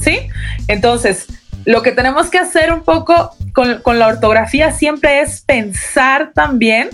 ¿Sí? 0.00 0.28
Entonces, 0.68 1.26
lo 1.64 1.82
que 1.82 1.92
tenemos 1.92 2.30
que 2.30 2.38
hacer 2.38 2.72
un 2.72 2.82
poco 2.82 3.36
con, 3.52 3.98
la 3.98 4.06
ortografía 4.06 4.72
siempre 4.72 5.20
es 5.20 5.42
pensar 5.42 6.32
también 6.34 6.90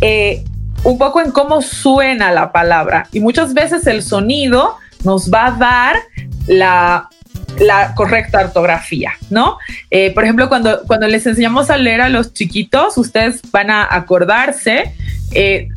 eh, 0.00 0.44
un 0.84 0.98
poco 0.98 1.20
en 1.20 1.30
cómo 1.30 1.62
suena 1.62 2.30
la 2.30 2.52
palabra. 2.52 3.08
Y 3.12 3.20
muchas 3.20 3.54
veces 3.54 3.86
el 3.86 4.02
sonido 4.02 4.76
nos 5.02 5.32
va 5.32 5.46
a 5.46 5.50
dar 5.52 5.96
la 6.46 7.08
la 7.58 7.94
correcta 7.94 8.40
ortografía, 8.40 9.12
¿no? 9.30 9.58
Eh, 9.90 10.12
por 10.12 10.24
ejemplo, 10.24 10.48
cuando, 10.48 10.82
cuando 10.86 11.06
les 11.06 11.26
enseñamos 11.26 11.70
a 11.70 11.76
leer 11.76 12.00
a 12.00 12.08
los 12.08 12.32
chiquitos, 12.32 12.98
ustedes 12.98 13.40
van 13.50 13.70
a 13.70 13.86
acordarse, 13.94 14.92
eh, 15.32 15.68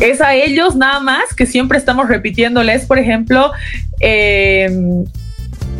es 0.00 0.20
a 0.20 0.34
ellos 0.34 0.76
nada 0.76 1.00
más 1.00 1.34
que 1.36 1.46
siempre 1.46 1.78
estamos 1.78 2.08
repitiéndoles, 2.08 2.86
por 2.86 2.98
ejemplo, 2.98 3.52
em, 4.00 5.04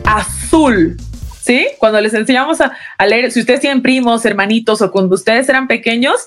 azul, 0.05 0.97
¿sí? 1.41 1.69
Cuando 1.79 2.01
les 2.01 2.15
enseñamos 2.15 2.61
a, 2.61 2.73
a, 2.99 3.07
leer, 3.07 3.31
si 3.31 3.41
ustedes 3.41 3.61
tienen 3.61 3.81
primos, 3.81 4.25
hermanitos 4.25 4.83
o 4.83 4.91
cuando 4.91 5.15
ustedes 5.15 5.49
eran 5.49 5.69
pequeños, 5.69 6.27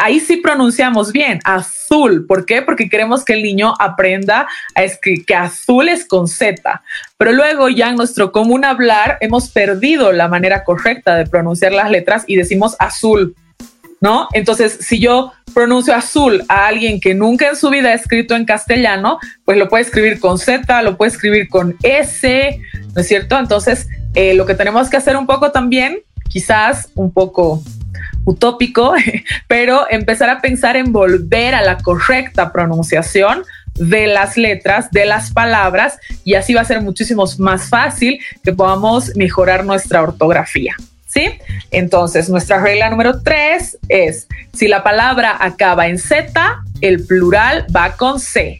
ahí 0.00 0.20
sí 0.20 0.38
pronunciamos 0.38 1.12
bien, 1.12 1.40
azul. 1.44 2.26
¿Por 2.26 2.46
qué? 2.46 2.62
Porque 2.62 2.88
queremos 2.88 3.24
que 3.24 3.34
el 3.34 3.42
niño 3.42 3.74
aprenda 3.78 4.46
a 4.74 4.82
escribir 4.82 5.24
que 5.24 5.34
azul 5.34 5.88
es 5.88 6.06
con 6.06 6.28
Z. 6.28 6.82
Pero 7.18 7.32
luego 7.32 7.68
ya 7.68 7.90
en 7.90 7.96
nuestro 7.96 8.32
común 8.32 8.64
hablar 8.64 9.18
hemos 9.20 9.50
perdido 9.50 10.12
la 10.12 10.28
manera 10.28 10.64
correcta 10.64 11.16
de 11.16 11.26
pronunciar 11.26 11.72
las 11.72 11.90
letras 11.90 12.24
y 12.26 12.36
decimos 12.36 12.76
azul. 12.78 13.34
¿No? 14.00 14.28
Entonces, 14.34 14.76
si 14.80 14.98
yo 14.98 15.32
pronuncio 15.54 15.94
azul 15.94 16.44
a 16.48 16.66
alguien 16.66 17.00
que 17.00 17.14
nunca 17.14 17.48
en 17.48 17.56
su 17.56 17.70
vida 17.70 17.88
ha 17.88 17.94
escrito 17.94 18.34
en 18.34 18.44
castellano, 18.44 19.18
pues 19.46 19.56
lo 19.56 19.70
puede 19.70 19.84
escribir 19.84 20.20
con 20.20 20.38
Z, 20.38 20.82
lo 20.82 20.98
puede 20.98 21.12
escribir 21.12 21.48
con 21.48 21.74
S, 21.82 22.60
¿no 22.94 23.00
es 23.00 23.08
cierto? 23.08 23.38
Entonces, 23.38 23.88
eh, 24.14 24.34
lo 24.34 24.44
que 24.44 24.54
tenemos 24.54 24.90
que 24.90 24.98
hacer 24.98 25.16
un 25.16 25.26
poco 25.26 25.52
también, 25.52 26.00
quizás 26.28 26.90
un 26.94 27.14
poco 27.14 27.62
utópico, 28.24 28.94
pero 29.48 29.86
empezar 29.90 30.30
a 30.30 30.40
pensar 30.40 30.76
en 30.76 30.92
volver 30.92 31.54
a 31.54 31.62
la 31.62 31.78
correcta 31.78 32.52
pronunciación 32.52 33.44
de 33.74 34.06
las 34.06 34.36
letras, 34.36 34.90
de 34.90 35.04
las 35.04 35.32
palabras, 35.32 35.98
y 36.22 36.34
así 36.34 36.54
va 36.54 36.60
a 36.60 36.64
ser 36.64 36.80
muchísimo 36.80 37.24
más 37.38 37.68
fácil 37.68 38.20
que 38.42 38.52
podamos 38.52 39.14
mejorar 39.16 39.64
nuestra 39.64 40.02
ortografía. 40.02 40.74
¿Sí? 41.06 41.38
Entonces, 41.70 42.28
nuestra 42.28 42.60
regla 42.60 42.90
número 42.90 43.22
tres 43.22 43.78
es, 43.88 44.26
si 44.52 44.66
la 44.66 44.82
palabra 44.82 45.36
acaba 45.38 45.86
en 45.86 45.98
Z, 45.98 46.32
el 46.80 47.06
plural 47.06 47.66
va 47.74 47.92
con 47.92 48.18
C. 48.18 48.58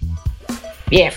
Bien, 0.88 1.12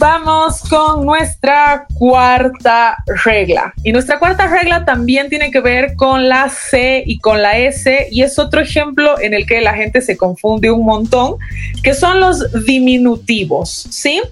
Vamos 0.00 0.62
con 0.62 1.04
nuestra 1.04 1.86
cuarta 1.92 2.96
regla. 3.22 3.74
Y 3.84 3.92
nuestra 3.92 4.18
cuarta 4.18 4.46
regla 4.46 4.86
también 4.86 5.28
tiene 5.28 5.50
que 5.50 5.60
ver 5.60 5.94
con 5.94 6.26
la 6.26 6.48
C 6.48 7.02
y 7.04 7.18
con 7.18 7.42
la 7.42 7.58
S 7.58 8.08
y 8.10 8.22
es 8.22 8.38
otro 8.38 8.62
ejemplo 8.62 9.20
en 9.20 9.34
el 9.34 9.44
que 9.44 9.60
la 9.60 9.74
gente 9.74 10.00
se 10.00 10.16
confunde 10.16 10.70
un 10.70 10.86
montón, 10.86 11.34
que 11.82 11.92
son 11.92 12.18
los 12.18 12.50
diminutivos, 12.64 13.68
¿sí? 13.90 14.22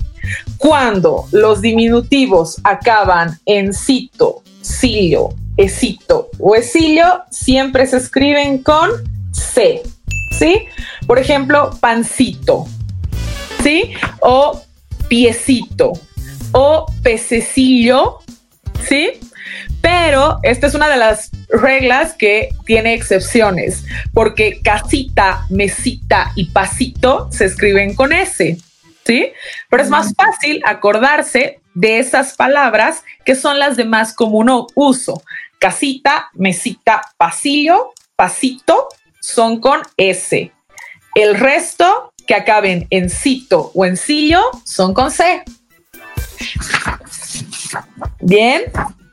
Cuando 0.56 1.26
los 1.32 1.60
diminutivos 1.60 2.58
acaban 2.64 3.38
en 3.44 3.74
cito, 3.74 4.42
sillo, 4.62 5.34
esito 5.58 6.30
o 6.38 6.54
esilio, 6.54 7.24
siempre 7.30 7.86
se 7.86 7.98
escriben 7.98 8.62
con 8.62 8.88
C, 9.32 9.82
¿sí? 10.38 10.64
Por 11.06 11.18
ejemplo, 11.18 11.72
pancito, 11.78 12.66
¿sí? 13.62 13.92
O 14.20 14.62
piecito 15.08 15.92
o 16.52 16.86
pececillo, 17.02 18.18
¿sí? 18.86 19.12
Pero 19.80 20.38
esta 20.42 20.66
es 20.66 20.74
una 20.74 20.88
de 20.88 20.96
las 20.96 21.30
reglas 21.48 22.14
que 22.14 22.50
tiene 22.66 22.94
excepciones, 22.94 23.84
porque 24.12 24.60
casita, 24.62 25.46
mesita 25.50 26.32
y 26.34 26.46
pasito 26.46 27.28
se 27.30 27.44
escriben 27.44 27.94
con 27.94 28.12
S, 28.12 28.58
¿sí? 29.04 29.32
Pero 29.70 29.82
es 29.82 29.88
más 29.88 30.14
fácil 30.14 30.62
acordarse 30.64 31.60
de 31.74 31.98
esas 31.98 32.34
palabras 32.34 33.04
que 33.24 33.34
son 33.34 33.58
las 33.58 33.76
de 33.76 33.84
más 33.84 34.12
común 34.12 34.66
uso. 34.74 35.22
Casita, 35.60 36.28
mesita, 36.34 37.02
pasillo, 37.16 37.92
pasito 38.16 38.88
son 39.20 39.60
con 39.60 39.80
S. 39.96 40.52
El 41.14 41.38
resto 41.38 42.12
que 42.28 42.34
acaben 42.34 42.86
en 42.90 43.08
cito 43.08 43.72
o 43.74 43.86
en 43.86 43.96
sillo 43.96 44.42
son 44.62 44.92
con 44.92 45.10
C. 45.10 45.42
Bien, 48.20 48.64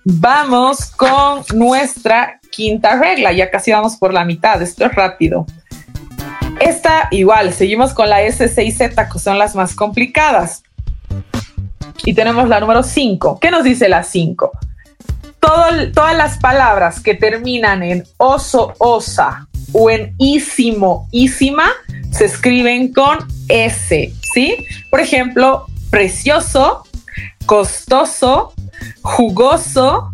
vamos 0.04 0.88
con 0.88 1.44
nuestra 1.54 2.42
quinta 2.52 3.00
regla. 3.00 3.32
Ya 3.32 3.50
casi 3.50 3.72
vamos 3.72 3.96
por 3.96 4.14
la 4.14 4.26
mitad. 4.26 4.62
Esto 4.62 4.86
es 4.86 4.94
rápido. 4.94 5.46
Esta 6.60 7.08
igual, 7.10 7.54
seguimos 7.54 7.94
con 7.94 8.10
la 8.10 8.22
S, 8.22 8.62
y 8.62 8.72
Z, 8.72 9.10
que 9.10 9.20
son 9.20 9.40
las 9.40 9.56
más 9.56 9.74
complicadas. 9.74 10.64
Y 12.04 12.14
tenemos 12.14 12.50
la 12.50 12.60
número 12.60 12.84
5. 12.84 13.40
¿Qué 13.40 13.50
nos 13.50 13.64
dice 13.64 13.88
la 13.88 14.04
5? 14.04 14.52
todas 15.40 16.18
las 16.18 16.40
palabras 16.40 17.00
que 17.00 17.14
terminan 17.14 17.84
en 17.84 18.04
oso, 18.18 18.74
osa 18.80 19.48
o 19.78 19.90
en 19.90 20.16
ísimo, 20.18 21.10
ísima, 21.12 21.70
se 22.10 22.26
escriben 22.26 22.94
con 22.94 23.18
S, 23.50 24.14
¿sí? 24.34 24.56
Por 24.90 25.02
ejemplo, 25.02 25.66
precioso, 25.90 26.84
costoso, 27.46 28.54
jugoso, 29.02 30.14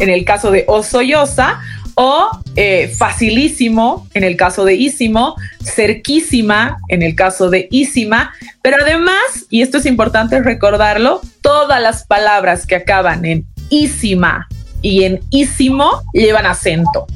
en 0.00 0.08
el 0.08 0.24
caso 0.24 0.50
de 0.50 0.64
osoyosa, 0.68 1.60
o 1.96 2.30
eh, 2.56 2.94
facilísimo, 2.96 4.08
en 4.14 4.24
el 4.24 4.36
caso 4.36 4.64
de 4.64 4.74
ísimo, 4.74 5.36
cerquísima, 5.62 6.78
en 6.88 7.02
el 7.02 7.14
caso 7.14 7.50
de 7.50 7.68
ísima, 7.70 8.32
pero 8.62 8.78
además, 8.80 9.46
y 9.50 9.60
esto 9.60 9.76
es 9.78 9.86
importante 9.86 10.42
recordarlo, 10.42 11.20
todas 11.42 11.80
las 11.82 12.06
palabras 12.06 12.66
que 12.66 12.76
acaban 12.76 13.26
en 13.26 13.46
ísima 13.68 14.48
y 14.80 15.04
en 15.04 15.20
ísimo 15.28 15.90
llevan 16.14 16.46
acento, 16.46 17.06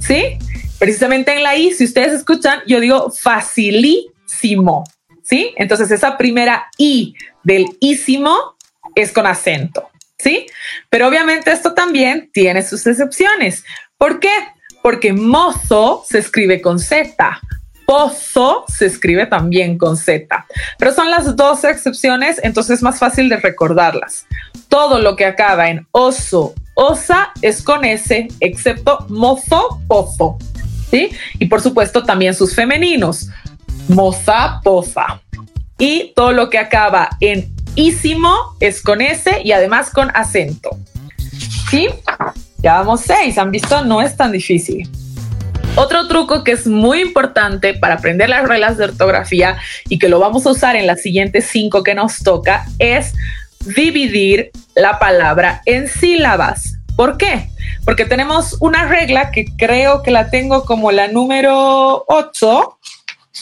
¿sí? 0.00 0.38
Precisamente 0.82 1.32
en 1.32 1.44
la 1.44 1.56
I, 1.56 1.72
si 1.72 1.84
ustedes 1.84 2.12
escuchan, 2.12 2.58
yo 2.66 2.80
digo 2.80 3.12
facilísimo, 3.12 4.82
¿sí? 5.22 5.54
Entonces 5.56 5.92
esa 5.92 6.18
primera 6.18 6.66
I 6.76 7.14
del 7.44 7.66
ísimo 7.78 8.56
es 8.96 9.12
con 9.12 9.24
acento, 9.24 9.90
¿sí? 10.18 10.46
Pero 10.90 11.06
obviamente 11.06 11.52
esto 11.52 11.72
también 11.72 12.30
tiene 12.32 12.64
sus 12.64 12.84
excepciones. 12.84 13.62
¿Por 13.96 14.18
qué? 14.18 14.32
Porque 14.82 15.12
mozo 15.12 16.04
se 16.04 16.18
escribe 16.18 16.60
con 16.60 16.80
Z, 16.80 17.40
pozo 17.86 18.64
se 18.66 18.86
escribe 18.86 19.26
también 19.26 19.78
con 19.78 19.96
Z, 19.96 20.46
pero 20.78 20.92
son 20.92 21.12
las 21.12 21.36
dos 21.36 21.62
excepciones, 21.62 22.40
entonces 22.42 22.78
es 22.78 22.82
más 22.82 22.98
fácil 22.98 23.28
de 23.28 23.36
recordarlas. 23.36 24.26
Todo 24.66 24.98
lo 24.98 25.14
que 25.14 25.26
acaba 25.26 25.68
en 25.68 25.86
oso, 25.92 26.54
osa 26.74 27.30
es 27.40 27.62
con 27.62 27.84
S, 27.84 28.26
excepto 28.40 29.06
mozo, 29.08 29.80
pozo. 29.86 30.38
Y 31.38 31.46
por 31.46 31.60
supuesto 31.60 32.02
también 32.04 32.34
sus 32.34 32.54
femeninos, 32.54 33.28
moza, 33.88 34.60
poza. 34.62 35.20
Y 35.78 36.12
todo 36.14 36.32
lo 36.32 36.50
que 36.50 36.58
acaba 36.58 37.10
en 37.20 37.52
ísimo 37.74 38.34
es 38.60 38.82
con 38.82 39.00
S 39.00 39.40
y 39.42 39.52
además 39.52 39.90
con 39.90 40.10
acento. 40.14 40.70
¿Sí? 41.70 41.88
Ya 42.58 42.74
vamos 42.74 43.00
seis, 43.00 43.38
han 43.38 43.50
visto, 43.50 43.84
no 43.84 44.02
es 44.02 44.16
tan 44.16 44.32
difícil. 44.32 44.88
Otro 45.74 46.06
truco 46.06 46.44
que 46.44 46.52
es 46.52 46.66
muy 46.66 47.00
importante 47.00 47.72
para 47.72 47.94
aprender 47.94 48.28
las 48.28 48.46
reglas 48.46 48.76
de 48.76 48.84
ortografía 48.84 49.56
y 49.88 49.98
que 49.98 50.08
lo 50.08 50.20
vamos 50.20 50.44
a 50.44 50.50
usar 50.50 50.76
en 50.76 50.86
las 50.86 51.00
siguientes 51.00 51.46
cinco 51.50 51.82
que 51.82 51.94
nos 51.94 52.18
toca 52.18 52.66
es 52.78 53.14
dividir 53.74 54.50
la 54.74 54.98
palabra 54.98 55.62
en 55.64 55.88
sílabas. 55.88 56.74
¿Por 56.96 57.16
qué? 57.16 57.48
Porque 57.84 58.04
tenemos 58.04 58.56
una 58.60 58.86
regla 58.86 59.30
que 59.30 59.46
creo 59.56 60.02
que 60.02 60.10
la 60.10 60.30
tengo 60.30 60.64
como 60.64 60.92
la 60.92 61.08
número 61.08 62.04
8, 62.06 62.78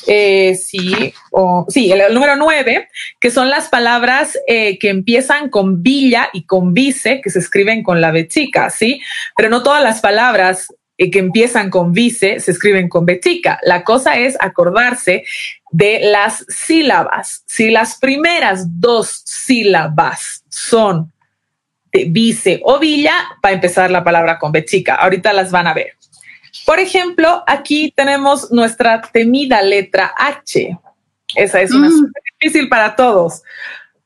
eh, 0.06 0.54
sí, 0.54 1.12
o, 1.32 1.66
sí, 1.68 1.90
el, 1.90 2.14
número 2.14 2.36
9, 2.36 2.88
que 3.20 3.30
son 3.30 3.50
las 3.50 3.68
palabras 3.68 4.38
eh, 4.46 4.78
que 4.78 4.88
empiezan 4.88 5.50
con 5.50 5.82
villa 5.82 6.30
y 6.32 6.44
con 6.44 6.72
vice, 6.74 7.20
que 7.20 7.30
se 7.30 7.40
escriben 7.40 7.82
con 7.82 8.00
la 8.00 8.12
B 8.12 8.28
chica, 8.28 8.70
¿sí? 8.70 9.00
Pero 9.36 9.50
no 9.50 9.62
todas 9.62 9.82
las 9.82 10.00
palabras 10.00 10.68
eh, 10.96 11.10
que 11.10 11.18
empiezan 11.18 11.70
con 11.70 11.92
vice 11.92 12.40
se 12.40 12.50
escriben 12.50 12.88
con 12.88 13.06
B 13.06 13.20
chica. 13.20 13.58
La 13.62 13.84
cosa 13.84 14.18
es 14.18 14.36
acordarse 14.38 15.24
de 15.70 16.00
las 16.02 16.44
sílabas. 16.48 17.42
Si 17.46 17.70
las 17.70 17.98
primeras 17.98 18.66
dos 18.80 19.22
sílabas 19.24 20.44
son 20.50 21.10
vice 21.92 22.60
o 22.64 22.78
villa, 22.78 23.12
va 23.44 23.50
a 23.50 23.52
empezar 23.52 23.90
la 23.90 24.04
palabra 24.04 24.38
con 24.38 24.52
B 24.52 24.64
chica. 24.64 24.94
Ahorita 24.94 25.32
las 25.32 25.50
van 25.50 25.66
a 25.66 25.74
ver. 25.74 25.94
Por 26.66 26.78
ejemplo, 26.78 27.42
aquí 27.46 27.92
tenemos 27.96 28.50
nuestra 28.50 29.00
temida 29.00 29.62
letra 29.62 30.12
H. 30.16 30.78
Esa 31.34 31.60
es 31.60 31.72
una 31.72 31.88
mm. 31.88 32.12
difícil 32.40 32.68
para 32.68 32.96
todos. 32.96 33.42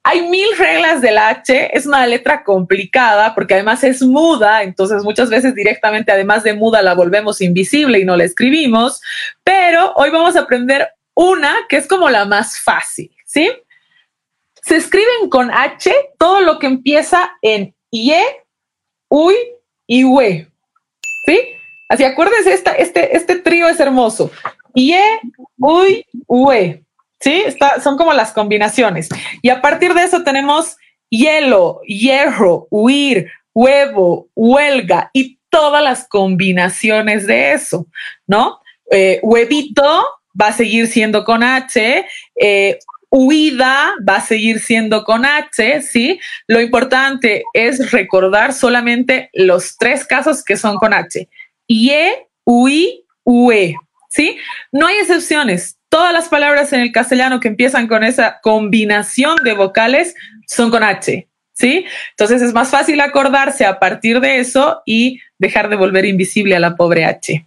Hay 0.07 0.29
mil 0.29 0.47
reglas 0.59 1.01
de 1.01 1.13
la 1.13 1.31
H, 1.31 1.71
es 1.77 1.87
una 1.87 2.07
letra 2.07 2.45
complicada 2.45 3.35
porque 3.35 3.55
además 3.55 3.83
es 3.85 4.03
muda, 4.03 4.63
entonces 4.63 5.03
muchas 5.03 5.31
veces 5.31 5.55
directamente 5.55 6.13
además 6.13 6.43
de 6.43 6.53
muda 6.53 6.83
la 6.83 6.93
volvemos 6.93 7.41
invisible 7.41 7.99
y 8.01 8.05
no 8.05 8.15
la 8.15 8.25
escribimos, 8.25 9.01
pero 9.43 9.95
hoy 9.97 10.11
vamos 10.11 10.37
a 10.37 10.41
aprender 10.41 10.91
una 11.15 11.55
que 11.71 11.79
es 11.79 11.87
como 11.87 12.11
la 12.11 12.27
más 12.27 12.59
fácil, 12.59 13.11
¿sí? 13.25 13.51
Se 14.67 14.77
escriben 14.77 15.29
con 15.29 15.51
H 15.51 15.93
todo 16.19 16.41
lo 16.41 16.59
que 16.59 16.67
empieza 16.67 17.31
en 17.43 17.75
IE, 17.91 18.23
UI 19.09 19.35
y 19.87 20.05
UE. 20.05 20.49
¿Sí? 21.27 21.41
Así 21.89 22.05
acuérdense, 22.05 22.53
esta, 22.53 22.73
este, 22.73 23.17
este 23.17 23.37
trío 23.37 23.69
es 23.69 23.79
hermoso. 23.79 24.31
IE, 24.75 25.03
UI, 25.59 26.07
UE. 26.27 26.83
¿Sí? 27.21 27.43
Está, 27.47 27.81
son 27.81 27.97
como 27.97 28.13
las 28.13 28.33
combinaciones. 28.33 29.09
Y 29.43 29.51
a 29.51 29.61
partir 29.61 29.93
de 29.95 30.05
eso 30.05 30.25
tenemos 30.25 30.77
hielo, 31.11 31.81
hierro, 31.87 32.67
huir, 32.71 33.31
huevo, 33.55 34.29
huelga 34.35 35.11
y 35.13 35.39
todas 35.49 35.83
las 35.83 36.09
combinaciones 36.09 37.27
de 37.27 37.53
eso, 37.53 37.87
¿no? 38.27 38.61
Eh, 38.91 39.21
huevito 39.23 40.05
va 40.41 40.49
a 40.49 40.53
seguir 40.53 40.89
siendo 40.89 41.25
con 41.25 41.43
H, 41.43 42.07
eh, 42.41 42.79
huida 43.15 43.95
va 44.07 44.17
a 44.17 44.21
seguir 44.21 44.59
siendo 44.59 45.05
con 45.05 45.25
H, 45.25 45.83
¿sí? 45.83 46.19
Lo 46.49 46.61
importante 46.61 47.45
es 47.53 47.93
recordar 47.93 48.53
solamente 48.53 49.31
los 49.33 49.77
tres 49.79 50.05
casos 50.05 50.43
que 50.43 50.57
son 50.57 50.77
con 50.77 50.93
H. 50.93 51.29
Ye, 51.69 52.27
ui, 52.45 53.05
ue, 53.23 53.77
¿sí? 54.11 54.37
No 54.73 54.89
hay 54.89 54.97
excepciones. 54.97 55.79
Todas 55.89 56.13
las 56.13 56.29
palabras 56.29 56.73
en 56.73 56.81
el 56.81 56.91
castellano 56.91 57.39
que 57.39 57.47
empiezan 57.47 57.87
con 57.87 58.03
esa 58.03 58.41
combinación 58.43 59.37
de 59.45 59.53
vocales 59.53 60.17
son 60.49 60.73
con 60.73 60.83
H, 60.83 61.29
¿sí? 61.53 61.87
Entonces 62.11 62.43
es 62.43 62.53
más 62.53 62.71
fácil 62.71 63.01
acordarse 63.01 63.65
a 63.65 63.79
partir 63.79 64.19
de 64.19 64.41
eso 64.41 64.83
y 64.85 65.21
dejar 65.39 65.69
de 65.69 65.77
volver 65.77 66.05
invisible 66.05 66.57
a 66.57 66.61
la 66.61 66.75
pobre 66.75 67.05
H. 67.05 67.47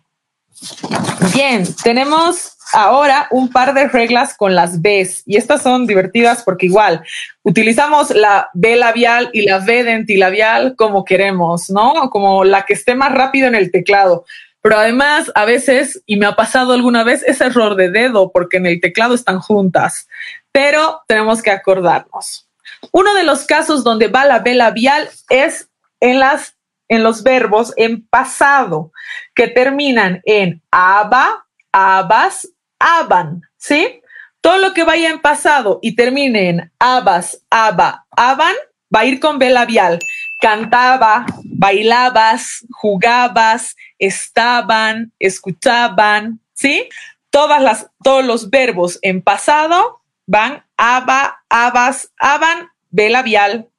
Bien, 1.33 1.63
tenemos 1.83 2.57
ahora 2.73 3.27
un 3.31 3.49
par 3.49 3.73
de 3.73 3.87
reglas 3.87 4.35
con 4.35 4.55
las 4.55 4.81
Bs 4.81 5.23
y 5.25 5.37
estas 5.37 5.61
son 5.61 5.87
divertidas 5.87 6.43
porque 6.43 6.65
igual 6.65 7.03
utilizamos 7.43 8.09
la 8.11 8.49
B 8.53 8.75
labial 8.75 9.29
y 9.33 9.43
la 9.43 9.59
B 9.59 9.83
dentilabial 9.83 10.75
como 10.75 11.05
queremos, 11.05 11.69
¿no? 11.69 12.09
Como 12.09 12.43
la 12.43 12.65
que 12.65 12.73
esté 12.73 12.95
más 12.95 13.13
rápido 13.13 13.47
en 13.47 13.55
el 13.55 13.71
teclado. 13.71 14.25
Pero 14.61 14.79
además, 14.79 15.31
a 15.35 15.45
veces, 15.45 16.03
y 16.05 16.17
me 16.17 16.25
ha 16.25 16.35
pasado 16.35 16.73
alguna 16.73 17.03
vez, 17.05 17.23
es 17.23 17.39
error 17.39 17.75
de 17.75 17.89
dedo 17.89 18.31
porque 18.33 18.57
en 18.57 18.65
el 18.65 18.81
teclado 18.81 19.15
están 19.15 19.39
juntas. 19.39 20.09
Pero 20.51 21.03
tenemos 21.07 21.41
que 21.41 21.51
acordarnos. 21.51 22.49
Uno 22.91 23.13
de 23.13 23.23
los 23.23 23.45
casos 23.45 23.83
donde 23.85 24.07
va 24.07 24.25
la 24.25 24.39
B 24.39 24.55
labial 24.55 25.09
es 25.29 25.69
en 26.01 26.19
las 26.19 26.56
en 26.88 27.04
los 27.04 27.23
verbos 27.23 27.73
en 27.78 28.08
pasado 28.08 28.91
que 29.36 29.47
terminan 29.47 30.21
en 30.26 30.62
aba, 30.71 31.45
abas, 31.71 32.50
aban, 32.80 33.41
¿sí? 33.58 34.02
Todo 34.41 34.58
lo 34.60 34.73
que 34.73 34.84
vaya 34.84 35.10
en 35.10 35.19
pasado 35.19 35.80
y 35.82 35.95
termine 35.95 36.50
en 36.50 36.71
abas, 36.80 37.41
aba, 37.50 38.06
aban, 38.12 38.56
va 38.93 39.02
a 39.02 39.06
ir 39.06 39.19
con 39.19 39.39
B 39.39 39.50
labial. 39.50 40.00
Cantaba, 40.39 41.26
bailabas, 41.43 42.65
jugabas, 42.71 43.76
estaban, 44.00 45.12
escuchaban, 45.19 46.39
¿sí? 46.54 46.88
Todas 47.30 47.62
las, 47.62 47.88
todos 48.04 48.23
los 48.23 48.50
verbos 48.50 49.00
en 49.02 49.21
pasado 49.21 50.02
van 50.26 50.63
aba, 50.78 51.43
abas, 51.50 52.12
aban, 52.19 52.69
B 52.89 53.10
labial. 53.10 53.69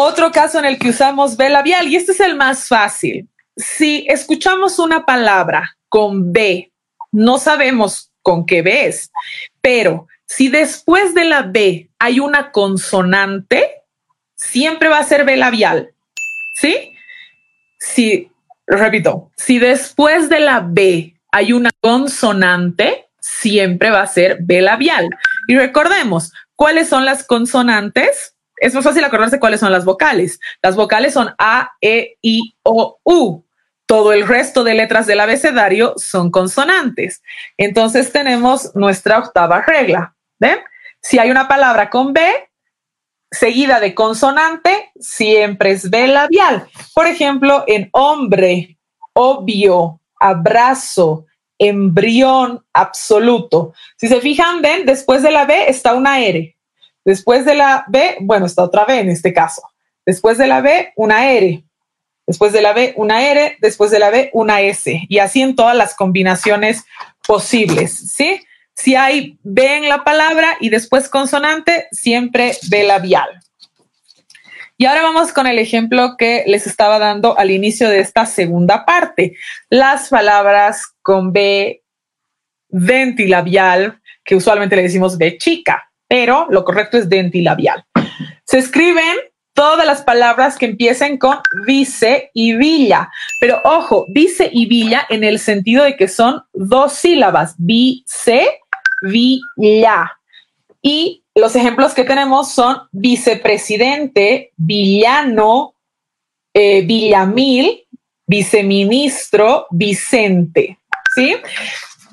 Otro 0.00 0.30
caso 0.30 0.60
en 0.60 0.64
el 0.64 0.78
que 0.78 0.90
usamos 0.90 1.36
B 1.36 1.48
labial, 1.48 1.88
y 1.88 1.96
este 1.96 2.12
es 2.12 2.20
el 2.20 2.36
más 2.36 2.68
fácil. 2.68 3.28
Si 3.56 4.06
escuchamos 4.08 4.78
una 4.78 5.04
palabra 5.04 5.76
con 5.88 6.32
B, 6.32 6.70
no 7.10 7.36
sabemos 7.38 8.12
con 8.22 8.46
qué 8.46 8.62
B 8.62 8.86
es, 8.86 9.10
pero 9.60 10.06
si 10.24 10.50
después 10.50 11.14
de 11.14 11.24
la 11.24 11.42
B 11.42 11.90
hay 11.98 12.20
una 12.20 12.52
consonante, 12.52 13.82
siempre 14.36 14.88
va 14.88 14.98
a 14.98 15.04
ser 15.04 15.24
B 15.24 15.36
labial. 15.36 15.90
¿Sí? 16.54 16.92
Si, 17.80 18.30
repito, 18.68 19.32
si 19.36 19.58
después 19.58 20.28
de 20.28 20.38
la 20.38 20.60
B 20.60 21.16
hay 21.32 21.52
una 21.52 21.70
consonante, 21.80 23.08
siempre 23.18 23.90
va 23.90 24.02
a 24.02 24.06
ser 24.06 24.38
B 24.42 24.62
labial. 24.62 25.08
Y 25.48 25.56
recordemos, 25.56 26.32
¿cuáles 26.54 26.88
son 26.88 27.04
las 27.04 27.24
consonantes? 27.24 28.36
Es 28.60 28.74
más 28.74 28.84
fácil 28.84 29.04
acordarse 29.04 29.40
cuáles 29.40 29.60
son 29.60 29.72
las 29.72 29.84
vocales. 29.84 30.40
Las 30.62 30.76
vocales 30.76 31.12
son 31.14 31.34
A, 31.38 31.70
E, 31.80 32.16
I, 32.22 32.54
O, 32.62 32.98
U. 33.04 33.44
Todo 33.86 34.12
el 34.12 34.28
resto 34.28 34.64
de 34.64 34.74
letras 34.74 35.06
del 35.06 35.20
abecedario 35.20 35.94
son 35.96 36.30
consonantes. 36.30 37.22
Entonces 37.56 38.12
tenemos 38.12 38.74
nuestra 38.74 39.18
octava 39.18 39.62
regla. 39.62 40.14
¿Ven? 40.38 40.58
Si 41.00 41.18
hay 41.18 41.30
una 41.30 41.48
palabra 41.48 41.88
con 41.88 42.12
B, 42.12 42.20
seguida 43.30 43.80
de 43.80 43.94
consonante, 43.94 44.90
siempre 44.98 45.70
es 45.70 45.88
B 45.88 46.06
labial. 46.08 46.68
Por 46.94 47.06
ejemplo, 47.06 47.64
en 47.66 47.88
hombre, 47.92 48.78
obvio, 49.14 50.00
abrazo, 50.18 51.26
embrión, 51.58 52.64
absoluto. 52.72 53.72
Si 53.96 54.08
se 54.08 54.20
fijan, 54.20 54.62
ven, 54.62 54.86
después 54.86 55.22
de 55.22 55.30
la 55.30 55.44
B 55.44 55.68
está 55.68 55.94
una 55.94 56.20
R. 56.20 56.57
Después 57.04 57.44
de 57.44 57.54
la 57.54 57.84
B, 57.88 58.16
bueno, 58.20 58.46
está 58.46 58.62
otra 58.62 58.84
B 58.84 59.00
en 59.00 59.10
este 59.10 59.32
caso. 59.32 59.62
Después 60.04 60.38
de 60.38 60.46
la 60.46 60.60
B, 60.60 60.92
una 60.96 61.30
R. 61.30 61.64
Después 62.26 62.52
de 62.52 62.62
la 62.62 62.72
B, 62.72 62.92
una 62.96 63.26
R. 63.26 63.56
Después 63.60 63.90
de 63.90 63.98
la 63.98 64.10
B, 64.10 64.30
una 64.32 64.60
S. 64.60 65.06
Y 65.08 65.18
así 65.18 65.42
en 65.42 65.56
todas 65.56 65.76
las 65.76 65.94
combinaciones 65.94 66.84
posibles, 67.26 67.92
¿sí? 67.92 68.40
Si 68.74 68.94
hay 68.94 69.38
B 69.42 69.76
en 69.76 69.88
la 69.88 70.04
palabra 70.04 70.56
y 70.60 70.68
después 70.68 71.08
consonante, 71.08 71.88
siempre 71.90 72.56
B 72.68 72.84
labial. 72.84 73.28
Y 74.76 74.86
ahora 74.86 75.02
vamos 75.02 75.32
con 75.32 75.48
el 75.48 75.58
ejemplo 75.58 76.14
que 76.16 76.44
les 76.46 76.66
estaba 76.68 77.00
dando 77.00 77.36
al 77.36 77.50
inicio 77.50 77.88
de 77.88 77.98
esta 77.98 78.24
segunda 78.26 78.84
parte. 78.84 79.36
Las 79.68 80.08
palabras 80.08 80.86
con 81.02 81.32
B 81.32 81.82
ventilabial, 82.68 84.00
que 84.24 84.36
usualmente 84.36 84.76
le 84.76 84.82
decimos 84.82 85.18
B 85.18 85.36
chica 85.38 85.87
pero 86.08 86.46
lo 86.50 86.64
correcto 86.64 86.96
es 86.96 87.08
dentilabial. 87.08 87.84
Se 88.44 88.58
escriben 88.58 89.16
todas 89.52 89.86
las 89.86 90.02
palabras 90.02 90.56
que 90.56 90.66
empiecen 90.66 91.18
con 91.18 91.38
vice 91.66 92.30
y 92.32 92.56
villa, 92.56 93.10
pero 93.40 93.60
ojo, 93.64 94.06
vice 94.08 94.48
y 94.52 94.66
villa 94.66 95.06
en 95.08 95.24
el 95.24 95.38
sentido 95.38 95.84
de 95.84 95.96
que 95.96 96.08
son 96.08 96.42
dos 96.52 96.92
sílabas, 96.92 97.54
vice, 97.58 98.60
villa. 99.02 100.12
Y 100.80 101.24
los 101.34 101.56
ejemplos 101.56 101.92
que 101.92 102.04
tenemos 102.04 102.52
son 102.52 102.82
vicepresidente, 102.92 104.52
villano, 104.56 105.74
eh, 106.54 106.82
villamil, 106.82 107.84
viceministro, 108.26 109.66
Vicente. 109.70 110.78
¿Sí? 111.14 111.36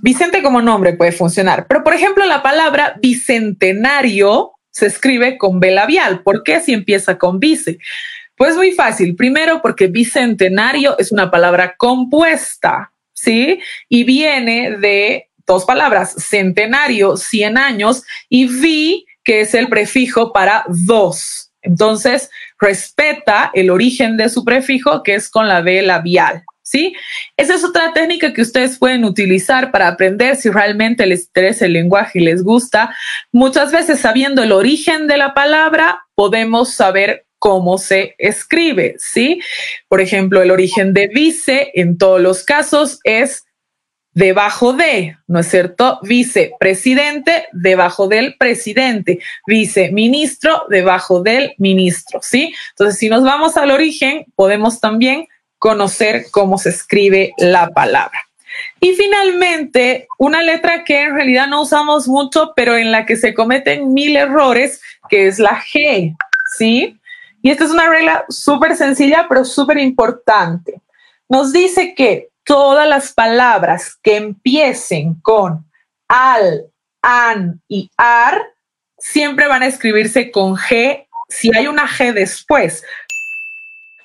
Vicente 0.02 0.42
como 0.42 0.62
nombre 0.62 0.94
puede 0.94 1.12
funcionar, 1.12 1.68
pero 1.68 1.84
por 1.84 1.94
ejemplo 1.94 2.26
la 2.26 2.44
palabra 2.44 2.96
bicentenario 3.02 4.52
se 4.72 4.88
escribe 4.88 5.38
con 5.38 5.60
B 5.60 5.72
labial. 5.72 6.22
¿Por 6.22 6.44
qué 6.44 6.60
si 6.60 6.74
empieza 6.74 7.18
con 7.18 7.40
vice? 7.40 7.80
Pues 8.36 8.56
muy 8.56 8.74
fácil. 8.74 9.16
Primero 9.16 9.62
porque 9.62 9.88
bicentenario 9.88 10.98
es 11.00 11.12
una 11.12 11.32
palabra 11.32 11.76
compuesta, 11.78 12.92
¿sí? 13.14 13.60
Y 13.88 14.04
viene 14.04 14.78
de 14.78 15.30
dos 15.48 15.66
palabras, 15.66 16.14
centenario, 16.18 17.18
cien 17.18 17.58
años, 17.58 18.04
y 18.30 18.48
vi, 18.48 19.06
que 19.24 19.42
es 19.42 19.54
el 19.54 19.70
prefijo 19.70 20.34
para 20.34 20.66
dos. 20.68 21.52
Entonces, 21.62 22.30
respeta 22.60 23.52
el 23.54 23.70
origen 23.70 24.18
de 24.18 24.30
su 24.30 24.44
prefijo, 24.44 25.04
que 25.04 25.16
es 25.16 25.30
con 25.30 25.48
la 25.48 25.62
B 25.62 25.82
labial. 25.82 26.44
¿Sí? 26.66 26.94
Esa 27.38 27.56
es 27.56 27.64
otra 27.64 27.94
técnica 27.94 28.34
que 28.34 28.42
ustedes 28.42 28.78
pueden 28.78 29.06
utilizar 29.06 29.72
para 29.72 29.88
aprender 29.88 30.36
si 30.36 30.50
realmente 30.50 31.06
les 31.06 31.26
interesa 31.28 31.66
el 31.66 31.74
lenguaje 31.74 32.20
y 32.20 32.26
les 32.26 32.44
gusta. 32.44 32.94
Muchas 33.32 33.72
veces 33.72 34.00
sabiendo 34.00 34.44
el 34.44 34.52
origen 34.52 35.08
de 35.08 35.18
la 35.18 35.34
palabra, 35.34 36.06
podemos 36.16 36.74
saber 36.74 37.26
cómo 37.40 37.78
se 37.78 38.16
escribe, 38.18 38.96
¿sí? 38.98 39.40
Por 39.88 40.02
ejemplo, 40.02 40.42
el 40.42 40.52
origen 40.52 40.94
de 40.94 41.08
vice 41.08 41.72
en 41.76 41.98
todos 41.98 42.20
los 42.20 42.44
casos 42.44 43.00
es 43.04 43.46
debajo 44.14 44.74
de, 44.74 45.18
¿no 45.28 45.40
es 45.40 45.50
cierto? 45.50 46.00
Vicepresidente 46.02 47.48
debajo 47.52 48.08
del 48.08 48.36
presidente, 48.38 49.20
viceministro 49.46 50.64
debajo 50.70 51.22
del 51.22 51.54
ministro, 51.60 52.20
¿sí? 52.24 52.54
Entonces, 52.72 52.98
si 52.98 53.10
nos 53.10 53.24
vamos 53.24 53.58
al 53.58 53.70
origen, 53.70 54.26
podemos 54.36 54.80
también 54.80 55.28
conocer 55.66 56.28
cómo 56.30 56.60
se 56.60 56.70
escribe 56.70 57.34
la 57.40 57.72
palabra. 57.72 58.20
Y 58.80 58.94
finalmente, 58.94 60.08
una 60.20 60.44
letra 60.44 60.84
que 60.84 61.02
en 61.02 61.16
realidad 61.16 61.48
no 61.48 61.64
usamos 61.64 62.08
mucho, 62.08 62.54
pero 62.56 62.78
en 62.78 62.92
la 62.92 63.08
que 63.08 63.16
se 63.16 63.34
cometen 63.34 63.92
mil 63.92 64.16
errores, 64.16 64.80
que 65.10 65.26
es 65.26 65.40
la 65.40 65.60
G, 65.60 66.16
¿sí? 66.56 67.00
Y 67.42 67.50
esta 67.50 67.64
es 67.64 67.72
una 67.72 67.90
regla 67.90 68.26
súper 68.30 68.76
sencilla, 68.76 69.26
pero 69.28 69.44
súper 69.44 69.80
importante. 69.80 70.80
Nos 71.28 71.52
dice 71.52 71.96
que 71.96 72.30
todas 72.44 72.88
las 72.88 73.14
palabras 73.14 73.98
que 74.04 74.18
empiecen 74.18 75.16
con 75.16 75.66
al, 76.08 76.68
an 77.02 77.60
y 77.68 77.90
ar 77.98 78.40
siempre 79.00 79.48
van 79.48 79.64
a 79.64 79.68
escribirse 79.68 80.30
con 80.30 80.58
G 80.58 81.08
si 81.28 81.50
hay 81.58 81.66
una 81.66 81.88
G 81.88 82.14
después. 82.14 82.84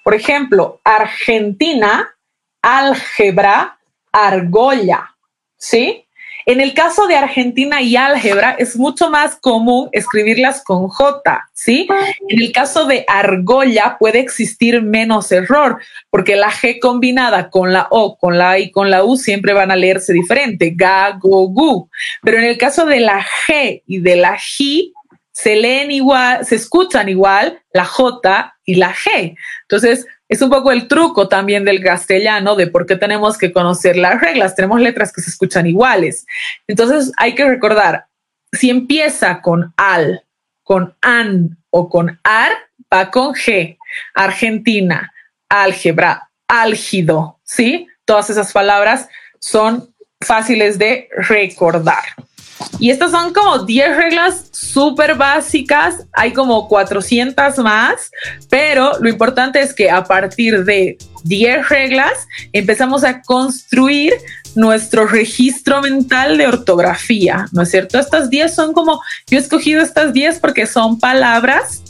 Por 0.02 0.14
ejemplo, 0.14 0.80
Argentina, 0.84 2.14
álgebra, 2.62 3.78
argolla, 4.12 5.14
¿sí? 5.56 6.06
En 6.46 6.60
el 6.60 6.74
caso 6.74 7.06
de 7.06 7.16
Argentina 7.16 7.82
y 7.82 7.96
álgebra 7.96 8.56
es 8.58 8.76
mucho 8.76 9.10
más 9.10 9.36
común 9.36 9.88
escribirlas 9.92 10.64
con 10.64 10.88
J, 10.88 11.48
¿sí? 11.52 11.86
En 12.28 12.42
el 12.42 12.50
caso 12.50 12.86
de 12.86 13.04
argolla 13.06 13.98
puede 13.98 14.20
existir 14.20 14.82
menos 14.82 15.30
error, 15.32 15.78
porque 16.08 16.36
la 16.36 16.50
G 16.50 16.78
combinada 16.80 17.50
con 17.50 17.72
la 17.72 17.88
O, 17.90 18.16
con 18.16 18.38
la 18.38 18.58
I 18.58 18.64
y 18.64 18.70
con 18.70 18.90
la 18.90 19.04
U 19.04 19.16
siempre 19.16 19.52
van 19.52 19.70
a 19.70 19.76
leerse 19.76 20.12
diferente, 20.12 20.72
ga, 20.74 21.18
go, 21.20 21.46
gu. 21.48 21.88
Pero 22.22 22.38
en 22.38 22.44
el 22.44 22.58
caso 22.58 22.86
de 22.86 23.00
la 23.00 23.24
G 23.46 23.82
y 23.86 23.98
de 24.00 24.16
la 24.16 24.36
G, 24.36 24.92
se 25.42 25.56
leen 25.56 25.90
igual, 25.90 26.44
se 26.44 26.56
escuchan 26.56 27.08
igual 27.08 27.62
la 27.72 27.86
J 27.86 28.54
y 28.64 28.74
la 28.74 28.92
G. 28.92 29.36
Entonces, 29.62 30.06
es 30.28 30.42
un 30.42 30.50
poco 30.50 30.70
el 30.70 30.86
truco 30.86 31.28
también 31.28 31.64
del 31.64 31.82
castellano 31.82 32.56
de 32.56 32.66
por 32.66 32.84
qué 32.84 32.96
tenemos 32.96 33.38
que 33.38 33.50
conocer 33.50 33.96
las 33.96 34.20
reglas. 34.20 34.54
Tenemos 34.54 34.80
letras 34.80 35.12
que 35.12 35.22
se 35.22 35.30
escuchan 35.30 35.66
iguales. 35.66 36.26
Entonces, 36.66 37.12
hay 37.16 37.34
que 37.34 37.48
recordar, 37.48 38.06
si 38.52 38.68
empieza 38.68 39.40
con 39.40 39.72
al, 39.78 40.24
con 40.62 40.94
an 41.00 41.56
o 41.70 41.88
con 41.88 42.20
ar, 42.22 42.52
va 42.92 43.10
con 43.10 43.32
G. 43.32 43.78
Argentina, 44.14 45.12
álgebra, 45.48 46.30
álgido, 46.48 47.40
¿sí? 47.44 47.88
Todas 48.04 48.28
esas 48.28 48.52
palabras 48.52 49.08
son 49.38 49.94
fáciles 50.20 50.78
de 50.78 51.08
recordar. 51.16 52.04
Y 52.78 52.90
estas 52.90 53.10
son 53.10 53.32
como 53.32 53.64
10 53.64 53.96
reglas 53.96 54.44
súper 54.52 55.14
básicas, 55.14 56.06
hay 56.12 56.32
como 56.32 56.68
400 56.68 57.58
más, 57.58 58.10
pero 58.48 58.92
lo 59.00 59.08
importante 59.08 59.60
es 59.60 59.74
que 59.74 59.90
a 59.90 60.04
partir 60.04 60.64
de 60.64 60.96
10 61.24 61.68
reglas 61.68 62.12
empezamos 62.52 63.04
a 63.04 63.22
construir 63.22 64.14
nuestro 64.54 65.06
registro 65.06 65.80
mental 65.80 66.38
de 66.38 66.46
ortografía, 66.46 67.46
¿no 67.52 67.62
es 67.62 67.70
cierto? 67.70 67.98
Estas 67.98 68.30
10 68.30 68.54
son 68.54 68.72
como, 68.72 69.00
yo 69.28 69.38
he 69.38 69.40
escogido 69.40 69.82
estas 69.82 70.12
10 70.12 70.38
porque 70.40 70.66
son 70.66 70.98
palabras 70.98 71.82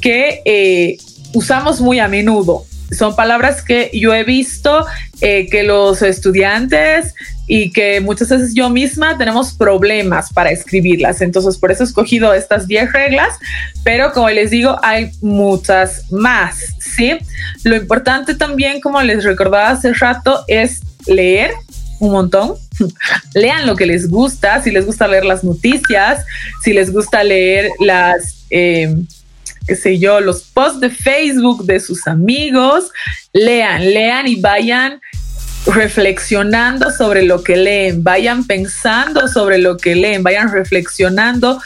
que 0.00 0.40
eh, 0.44 0.98
usamos 1.34 1.80
muy 1.80 1.98
a 1.98 2.08
menudo. 2.08 2.64
Son 2.90 3.14
palabras 3.14 3.62
que 3.62 3.90
yo 3.92 4.14
he 4.14 4.24
visto 4.24 4.86
eh, 5.20 5.48
que 5.50 5.62
los 5.62 6.02
estudiantes 6.02 7.14
y 7.46 7.70
que 7.70 8.00
muchas 8.00 8.28
veces 8.28 8.54
yo 8.54 8.68
misma 8.70 9.16
tenemos 9.16 9.52
problemas 9.54 10.32
para 10.32 10.50
escribirlas. 10.50 11.22
Entonces, 11.22 11.58
por 11.58 11.72
eso 11.72 11.82
he 11.82 11.86
escogido 11.86 12.34
estas 12.34 12.68
10 12.68 12.92
reglas, 12.92 13.34
pero 13.82 14.12
como 14.12 14.28
les 14.28 14.50
digo, 14.50 14.78
hay 14.82 15.10
muchas 15.22 16.10
más, 16.12 16.74
¿sí? 16.78 17.18
Lo 17.64 17.74
importante 17.74 18.34
también, 18.34 18.80
como 18.80 19.00
les 19.02 19.24
recordaba 19.24 19.70
hace 19.70 19.94
rato, 19.94 20.44
es 20.46 20.82
leer 21.06 21.52
un 22.00 22.12
montón. 22.12 22.54
Lean 23.34 23.66
lo 23.66 23.76
que 23.76 23.86
les 23.86 24.08
gusta, 24.08 24.62
si 24.62 24.70
les 24.70 24.86
gusta 24.86 25.08
leer 25.08 25.24
las 25.24 25.42
noticias, 25.42 26.24
si 26.62 26.72
les 26.72 26.92
gusta 26.92 27.24
leer 27.24 27.70
las... 27.80 28.44
Eh, 28.50 28.94
qué 29.68 29.76
sé 29.76 29.98
yo, 29.98 30.20
los 30.20 30.44
posts 30.44 30.80
de 30.80 30.88
Facebook 30.88 31.66
de 31.66 31.78
sus 31.78 32.06
amigos, 32.08 32.90
lean, 33.34 33.84
lean 33.84 34.26
y 34.26 34.40
vayan 34.40 34.98
reflexionando 35.66 36.90
sobre 36.90 37.22
lo 37.22 37.42
que 37.42 37.56
leen, 37.56 38.02
vayan 38.02 38.46
pensando 38.46 39.28
sobre 39.28 39.58
lo 39.58 39.76
que 39.76 39.94
leen, 39.94 40.22
vayan 40.22 40.50
reflexionando 40.50 41.60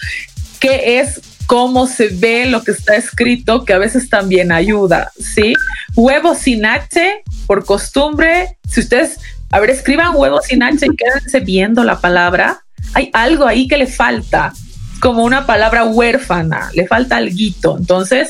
qué 0.58 0.98
es, 0.98 1.20
cómo 1.46 1.86
se 1.86 2.08
ve 2.08 2.46
lo 2.46 2.64
que 2.64 2.72
está 2.72 2.96
escrito, 2.96 3.64
que 3.64 3.72
a 3.72 3.78
veces 3.78 4.10
también 4.10 4.50
ayuda, 4.50 5.12
¿sí? 5.18 5.54
Huevo 5.94 6.34
sin 6.34 6.66
H, 6.66 7.22
por 7.46 7.64
costumbre, 7.64 8.58
si 8.68 8.80
ustedes, 8.80 9.20
a 9.52 9.60
ver, 9.60 9.70
escriban 9.70 10.16
huevo 10.16 10.40
sin 10.42 10.64
H 10.64 10.84
y 10.84 10.96
quédense 10.96 11.38
viendo 11.38 11.84
la 11.84 12.00
palabra, 12.00 12.64
hay 12.94 13.10
algo 13.12 13.46
ahí 13.46 13.68
que 13.68 13.76
le 13.76 13.86
falta, 13.86 14.52
como 15.02 15.24
una 15.24 15.46
palabra 15.46 15.84
huérfana, 15.84 16.70
le 16.74 16.86
falta 16.86 17.16
algo, 17.16 17.76
entonces 17.76 18.28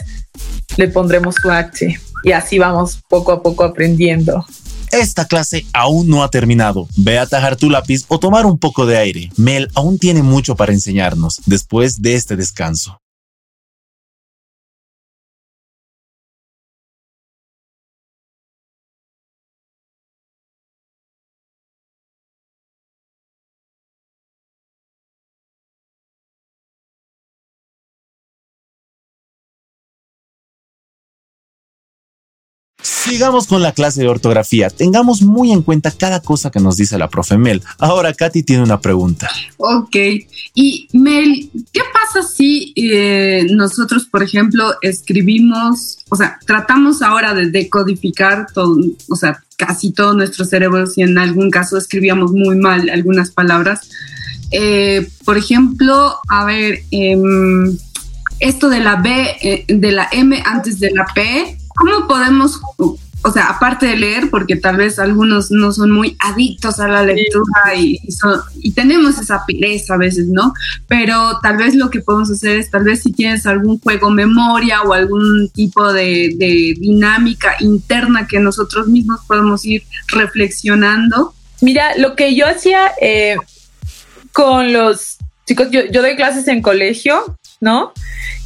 le 0.79 0.89
pondremos 0.89 1.35
su 1.35 1.51
H 1.51 2.01
y 2.25 2.33
así 2.33 2.59
vamos 2.59 2.99
poco 3.11 3.31
a 3.31 3.43
poco 3.43 3.63
aprendiendo. 3.63 4.47
Esta 4.91 5.27
clase 5.27 5.67
aún 5.75 6.09
no 6.09 6.25
ha 6.25 6.31
terminado. 6.31 6.89
Ve 6.97 7.19
a 7.19 7.27
tajar 7.27 7.57
tu 7.57 7.69
lápiz 7.69 8.05
o 8.09 8.19
tomar 8.19 8.47
un 8.47 8.59
poco 8.59 8.87
de 8.87 8.97
aire. 8.97 9.31
Mel 9.37 9.71
aún 9.75 9.99
tiene 9.99 10.23
mucho 10.23 10.57
para 10.57 10.73
enseñarnos 10.73 11.43
después 11.45 12.01
de 12.01 12.15
este 12.15 12.37
descanso. 12.37 13.02
Sigamos 33.23 33.47
con 33.47 33.63
la 33.63 33.71
clase 33.71 34.01
de 34.01 34.09
ortografía. 34.09 34.69
Tengamos 34.69 35.23
muy 35.23 35.53
en 35.53 35.63
cuenta 35.63 35.93
cada 35.93 36.19
cosa 36.19 36.51
que 36.51 36.59
nos 36.59 36.77
dice 36.77 36.99
la 36.99 37.09
profe 37.09 37.39
Mel. 37.39 37.63
Ahora 37.79 38.13
Katy 38.13 38.43
tiene 38.43 38.65
una 38.65 38.81
pregunta. 38.81 39.31
Ok. 39.59 39.95
Y 40.57 40.89
Mel, 40.93 41.49
¿qué 41.73 41.83
pasa 41.93 42.27
si 42.27 42.73
eh, 42.75 43.47
nosotros, 43.49 44.07
por 44.07 44.25
ejemplo, 44.25 44.75
escribimos, 44.83 45.99
o 46.09 46.17
sea, 46.17 46.41
tratamos 46.45 47.01
ahora 47.01 47.33
de 47.33 47.49
decodificar 47.49 48.49
todo, 48.53 48.77
o 49.09 49.15
sea, 49.15 49.41
casi 49.57 49.93
todo 49.93 50.15
nuestro 50.15 50.45
cerebro, 50.45 50.89
si 50.89 51.03
en 51.03 51.17
algún 51.17 51.49
caso 51.49 51.79
escribíamos 51.79 52.33
muy 52.33 52.57
mal 52.57 52.91
algunas 52.91 53.31
palabras? 53.31 53.89
Eh, 54.51 55.09
por 55.25 55.39
ejemplo, 55.39 56.17
a 56.29 56.45
ver, 56.45 56.81
em, 56.91 57.79
esto 58.41 58.69
de 58.69 58.81
la 58.81 58.97
B, 58.97 59.37
eh, 59.43 59.65
de 59.69 59.93
la 59.93 60.09
M 60.11 60.43
antes 60.45 60.81
de 60.81 60.91
la 60.91 61.07
P, 61.15 61.57
¿Cómo 61.77 62.07
podemos, 62.07 62.61
o 63.25 63.31
sea, 63.31 63.47
aparte 63.47 63.87
de 63.87 63.97
leer, 63.97 64.31
porque 64.31 64.57
tal 64.57 64.77
vez 64.77 64.99
algunos 64.99 65.51
no 65.51 65.73
son 65.73 65.93
muy 65.93 66.17
adictos 66.19 66.81
a 66.81 66.89
la 66.89 67.05
lectura 67.05 67.75
y, 67.77 68.01
y, 68.61 68.73
tenemos 68.73 69.19
esa 69.19 69.45
pereza 69.47 69.95
a 69.95 69.99
veces, 69.99 70.27
¿no? 70.27 70.53
Pero 70.89 71.39
tal 71.41 71.57
vez 71.57 71.77
lo 71.77 71.89
que 71.89 72.01
podemos 72.01 72.31
hacer 72.31 72.59
es, 72.59 72.71
tal 72.71 72.83
vez 72.83 73.03
si 73.03 73.13
tienes 73.13 73.47
algún 73.47 73.79
juego 73.79 74.11
memoria 74.11 74.83
o 74.83 74.93
algún 74.93 75.49
tipo 75.51 75.93
de, 75.93 76.35
dinámica 76.81 77.55
interna 77.61 78.27
que 78.27 78.41
nosotros 78.41 78.89
mismos 78.89 79.21
podemos 79.29 79.65
ir 79.65 79.85
reflexionando. 80.09 81.35
Mira, 81.61 81.97
lo 81.99 82.17
que 82.17 82.35
yo 82.35 82.49
hacía 82.49 82.93
eh, 83.01 83.37
con 84.33 84.73
los 84.73 85.19
chicos, 85.47 85.69
yo, 85.71 85.83
yo 85.93 86.03
doy 86.03 86.17
clases 86.17 86.49
en 86.49 86.61
colegio, 86.61 87.37
¿no? 87.61 87.93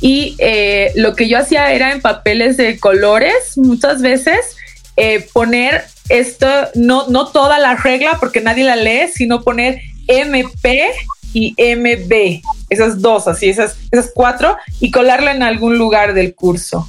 Y 0.01 0.37
eh, 0.39 0.93
lo 0.97 1.15
que 1.15 1.29
yo 1.29 1.39
hacía 1.39 1.73
era 1.73 1.93
en 1.93 2.03
papeles 2.03 2.59
de 2.59 2.79
colores, 2.79 3.57
muchas 3.57 4.03
veces, 4.03 4.56
eh, 4.97 5.27
poner 5.33 5.85
esto, 6.09 6.47
no, 6.75 7.09
no 7.09 7.29
toda 7.29 7.59
la 7.59 7.77
regla 7.77 8.17
porque 8.21 8.41
nadie 8.41 8.65
la 8.65 8.77
lee, 8.77 9.09
sino 9.13 9.43
poner 9.43 9.81
MP 10.09 10.91
y 11.33 11.55
MB, 11.59 12.43
esas 12.71 13.03
dos, 13.03 13.29
así, 13.29 13.49
esas, 13.49 13.77
esas 13.91 14.11
cuatro, 14.15 14.57
y 14.81 14.91
colarla 14.91 15.33
en 15.33 15.43
algún 15.43 15.77
lugar 15.77 16.15
del 16.15 16.35
curso. 16.35 16.89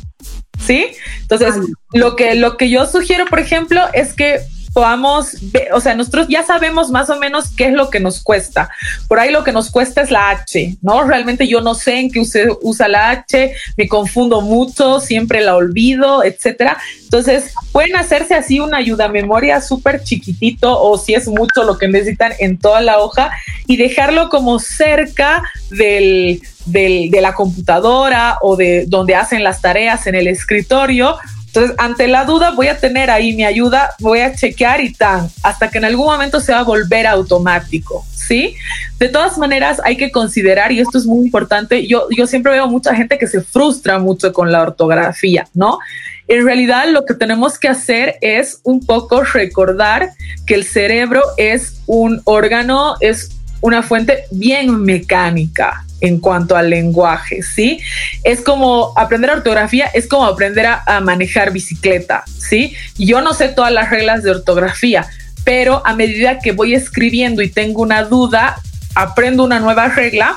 ¿Sí? 0.66 0.88
Entonces, 1.22 1.56
lo 1.94 2.16
que, 2.16 2.36
lo 2.36 2.58
que 2.58 2.70
yo 2.70 2.86
sugiero, 2.88 3.26
por 3.26 3.40
ejemplo, 3.40 3.82
es 3.94 4.14
que 4.14 4.40
podamos 4.78 5.36
o 5.74 5.82
sea, 5.82 5.96
nosotros 5.96 6.28
ya 6.30 6.46
sabemos 6.46 6.92
más 6.92 7.10
o 7.10 7.18
menos 7.18 7.46
qué 7.50 7.66
es 7.66 7.74
lo 7.74 7.90
que 7.90 8.00
nos 8.00 8.22
cuesta. 8.22 8.70
Por 9.08 9.20
ahí 9.20 9.32
lo 9.32 9.44
que 9.44 9.52
nos 9.52 9.72
cuesta 9.72 10.04
es 10.04 10.12
la 10.12 10.30
H, 10.30 10.78
¿no? 10.84 11.04
Realmente 11.04 11.48
yo 11.48 11.62
no 11.62 11.74
sé 11.74 11.98
en 11.98 12.12
qué 12.12 12.20
usted 12.20 12.50
usa 12.62 12.88
la 12.88 13.10
H, 13.10 13.56
me 13.76 13.88
confundo 13.88 14.42
mucho, 14.42 15.00
siempre 15.00 15.42
la 15.42 15.56
olvido, 15.56 16.24
etcétera. 16.24 16.78
Entonces, 17.02 17.54
pueden 17.72 17.96
hacerse 17.96 18.36
así 18.36 18.60
una 18.60 18.78
ayuda 18.78 19.08
memoria 19.08 19.62
súper 19.62 20.04
chiquitito 20.04 20.80
o 20.80 20.96
si 21.00 21.16
es 21.16 21.28
mucho 21.28 21.64
lo 21.64 21.80
que 21.80 21.88
necesitan 21.88 22.34
en 22.38 22.60
toda 22.60 22.82
la 22.82 23.00
hoja 23.00 23.32
y 23.66 23.78
dejarlo 23.78 24.30
como 24.30 24.60
cerca 24.60 25.42
del, 25.72 26.40
del, 26.68 27.10
de 27.10 27.22
la 27.22 27.34
computadora 27.34 28.38
o 28.42 28.56
de 28.56 28.86
donde 28.86 29.16
hacen 29.16 29.44
las 29.44 29.60
tareas 29.60 30.06
en 30.06 30.14
el 30.14 30.28
escritorio 30.28 31.18
entonces, 31.58 31.76
ante 31.80 32.08
la 32.08 32.24
duda, 32.24 32.52
voy 32.52 32.68
a 32.68 32.78
tener 32.78 33.10
ahí 33.10 33.36
mi 33.36 33.44
ayuda, 33.44 33.90
voy 33.98 34.20
a 34.20 34.36
chequear 34.36 34.80
y 34.80 34.94
tan, 34.94 35.28
hasta 35.42 35.72
que 35.72 35.80
en 35.80 35.86
algún 35.86 36.06
momento 36.06 36.40
se 36.40 36.52
va 36.52 36.60
a 36.60 36.64
volver 36.64 37.08
automático, 37.08 38.06
¿sí? 38.14 38.54
De 39.00 39.10
todas 39.10 39.40
maneras, 39.40 39.82
hay 39.84 39.98
que 39.98 40.12
considerar, 40.12 40.72
y 40.72 40.80
esto 40.80 41.00
es 41.00 41.06
muy 41.08 41.26
importante, 41.26 41.88
yo, 41.88 42.08
yo 42.16 42.28
siempre 42.28 42.52
veo 42.52 42.68
mucha 42.68 42.94
gente 42.94 43.18
que 43.18 43.26
se 43.26 43.42
frustra 43.42 43.98
mucho 43.98 44.32
con 44.34 44.52
la 44.52 44.62
ortografía, 44.62 45.48
¿no? 45.56 45.80
En 46.28 46.46
realidad, 46.46 46.90
lo 46.90 47.06
que 47.06 47.16
tenemos 47.16 47.58
que 47.58 47.70
hacer 47.70 48.18
es 48.22 48.60
un 48.64 48.86
poco 48.86 49.24
recordar 49.24 50.12
que 50.46 50.54
el 50.54 50.64
cerebro 50.64 51.24
es 51.38 51.82
un 51.88 52.22
órgano, 52.26 52.98
es 53.00 53.37
una 53.62 53.84
fuente 53.84 54.26
bien 54.32 54.84
mecánica, 54.84 55.84
en 56.02 56.20
cuanto 56.20 56.56
al 56.56 56.70
lenguaje, 56.70 57.42
¿sí? 57.42 57.80
Es 58.24 58.42
como 58.42 58.94
aprender 58.96 59.32
ortografía, 59.32 59.86
es 59.88 60.08
como 60.08 60.26
aprender 60.26 60.68
a, 60.68 61.00
manejar 61.02 61.52
bicicleta, 61.52 62.24
¿sí? 62.26 62.74
Yo 62.98 63.22
no 63.22 63.34
sé 63.34 63.50
todas 63.50 63.72
las 63.72 63.90
reglas 63.90 64.24
de 64.24 64.32
ortografía, 64.32 65.08
pero 65.44 65.82
a 65.86 65.96
medida 65.96 66.40
que 66.40 66.52
voy 66.52 66.74
escribiendo 66.74 67.42
y 67.42 67.50
tengo 67.50 67.82
una 67.82 68.04
duda, 68.04 68.58
aprendo 68.96 69.44
una 69.44 69.60
nueva 69.60 69.88
regla 69.88 70.36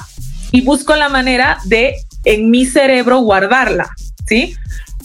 y 0.53 0.63
busco 0.63 0.97
la 0.97 1.09
manera 1.09 1.59
de 1.65 1.97
en 2.25 2.51
mi 2.51 2.67
cerebro 2.67 3.19
guardarla, 3.19 3.91
¿sí? 4.27 4.57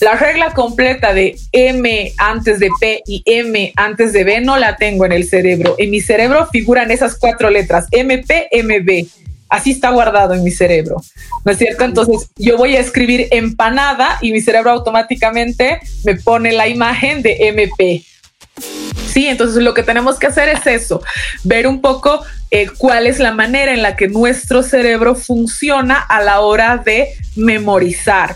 La 0.01 0.15
regla 0.15 0.51
completa 0.53 1.13
de 1.13 1.38
M 1.51 2.13
antes 2.17 2.60
de 2.60 2.69
P 2.79 3.01
y 3.05 3.23
M 3.25 3.73
antes 3.75 4.12
de 4.13 4.23
B 4.23 4.41
no 4.41 4.58
la 4.58 4.75
tengo 4.75 5.05
en 5.05 5.13
el 5.13 5.27
cerebro. 5.27 5.75
En 5.77 5.89
mi 5.89 6.01
cerebro 6.01 6.47
figuran 6.51 6.91
esas 6.91 7.17
cuatro 7.17 7.49
letras, 7.49 7.88
MP, 7.91 8.49
MB 8.51 9.08
así 9.49 9.71
está 9.71 9.89
guardado 9.89 10.34
en 10.34 10.43
mi 10.43 10.51
cerebro, 10.51 11.01
¿no 11.43 11.51
es 11.51 11.58
cierto? 11.58 11.84
Entonces 11.86 12.29
yo 12.36 12.58
voy 12.58 12.75
a 12.75 12.79
escribir 12.79 13.27
empanada 13.31 14.17
y 14.21 14.31
mi 14.31 14.41
cerebro 14.41 14.71
automáticamente 14.71 15.79
me 16.03 16.15
pone 16.15 16.51
la 16.51 16.67
imagen 16.67 17.21
de 17.21 17.47
MP. 17.47 18.03
Sí, 19.12 19.27
entonces 19.27 19.63
lo 19.63 19.73
que 19.73 19.84
tenemos 19.84 20.19
que 20.19 20.27
hacer 20.27 20.49
es 20.49 20.67
eso, 20.67 21.01
ver 21.43 21.67
un 21.67 21.79
poco 21.79 22.21
eh, 22.51 22.67
cuál 22.77 23.08
es 23.08 23.19
la 23.19 23.31
manera 23.31 23.73
en 23.73 23.81
la 23.81 23.95
que 23.95 24.10
nuestro 24.10 24.62
cerebro 24.62 25.15
funciona 25.15 25.99
a 25.99 26.21
la 26.21 26.41
hora 26.41 26.77
de 26.77 27.13
memorizar. 27.36 28.36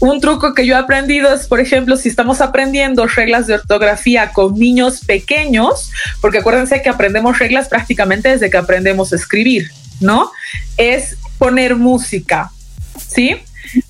Un 0.00 0.20
truco 0.20 0.54
que 0.54 0.64
yo 0.64 0.74
he 0.74 0.78
aprendido 0.78 1.32
es, 1.32 1.46
por 1.46 1.60
ejemplo, 1.60 1.96
si 1.96 2.08
estamos 2.08 2.40
aprendiendo 2.40 3.06
reglas 3.06 3.46
de 3.46 3.54
ortografía 3.54 4.30
con 4.32 4.54
niños 4.54 5.04
pequeños, 5.04 5.90
porque 6.20 6.38
acuérdense 6.38 6.82
que 6.82 6.88
aprendemos 6.88 7.38
reglas 7.38 7.68
prácticamente 7.68 8.28
desde 8.28 8.48
que 8.48 8.56
aprendemos 8.56 9.12
a 9.12 9.16
escribir. 9.16 9.70
¿no? 10.00 10.30
Es 10.76 11.16
poner 11.38 11.76
música, 11.76 12.50
¿sí? 12.96 13.36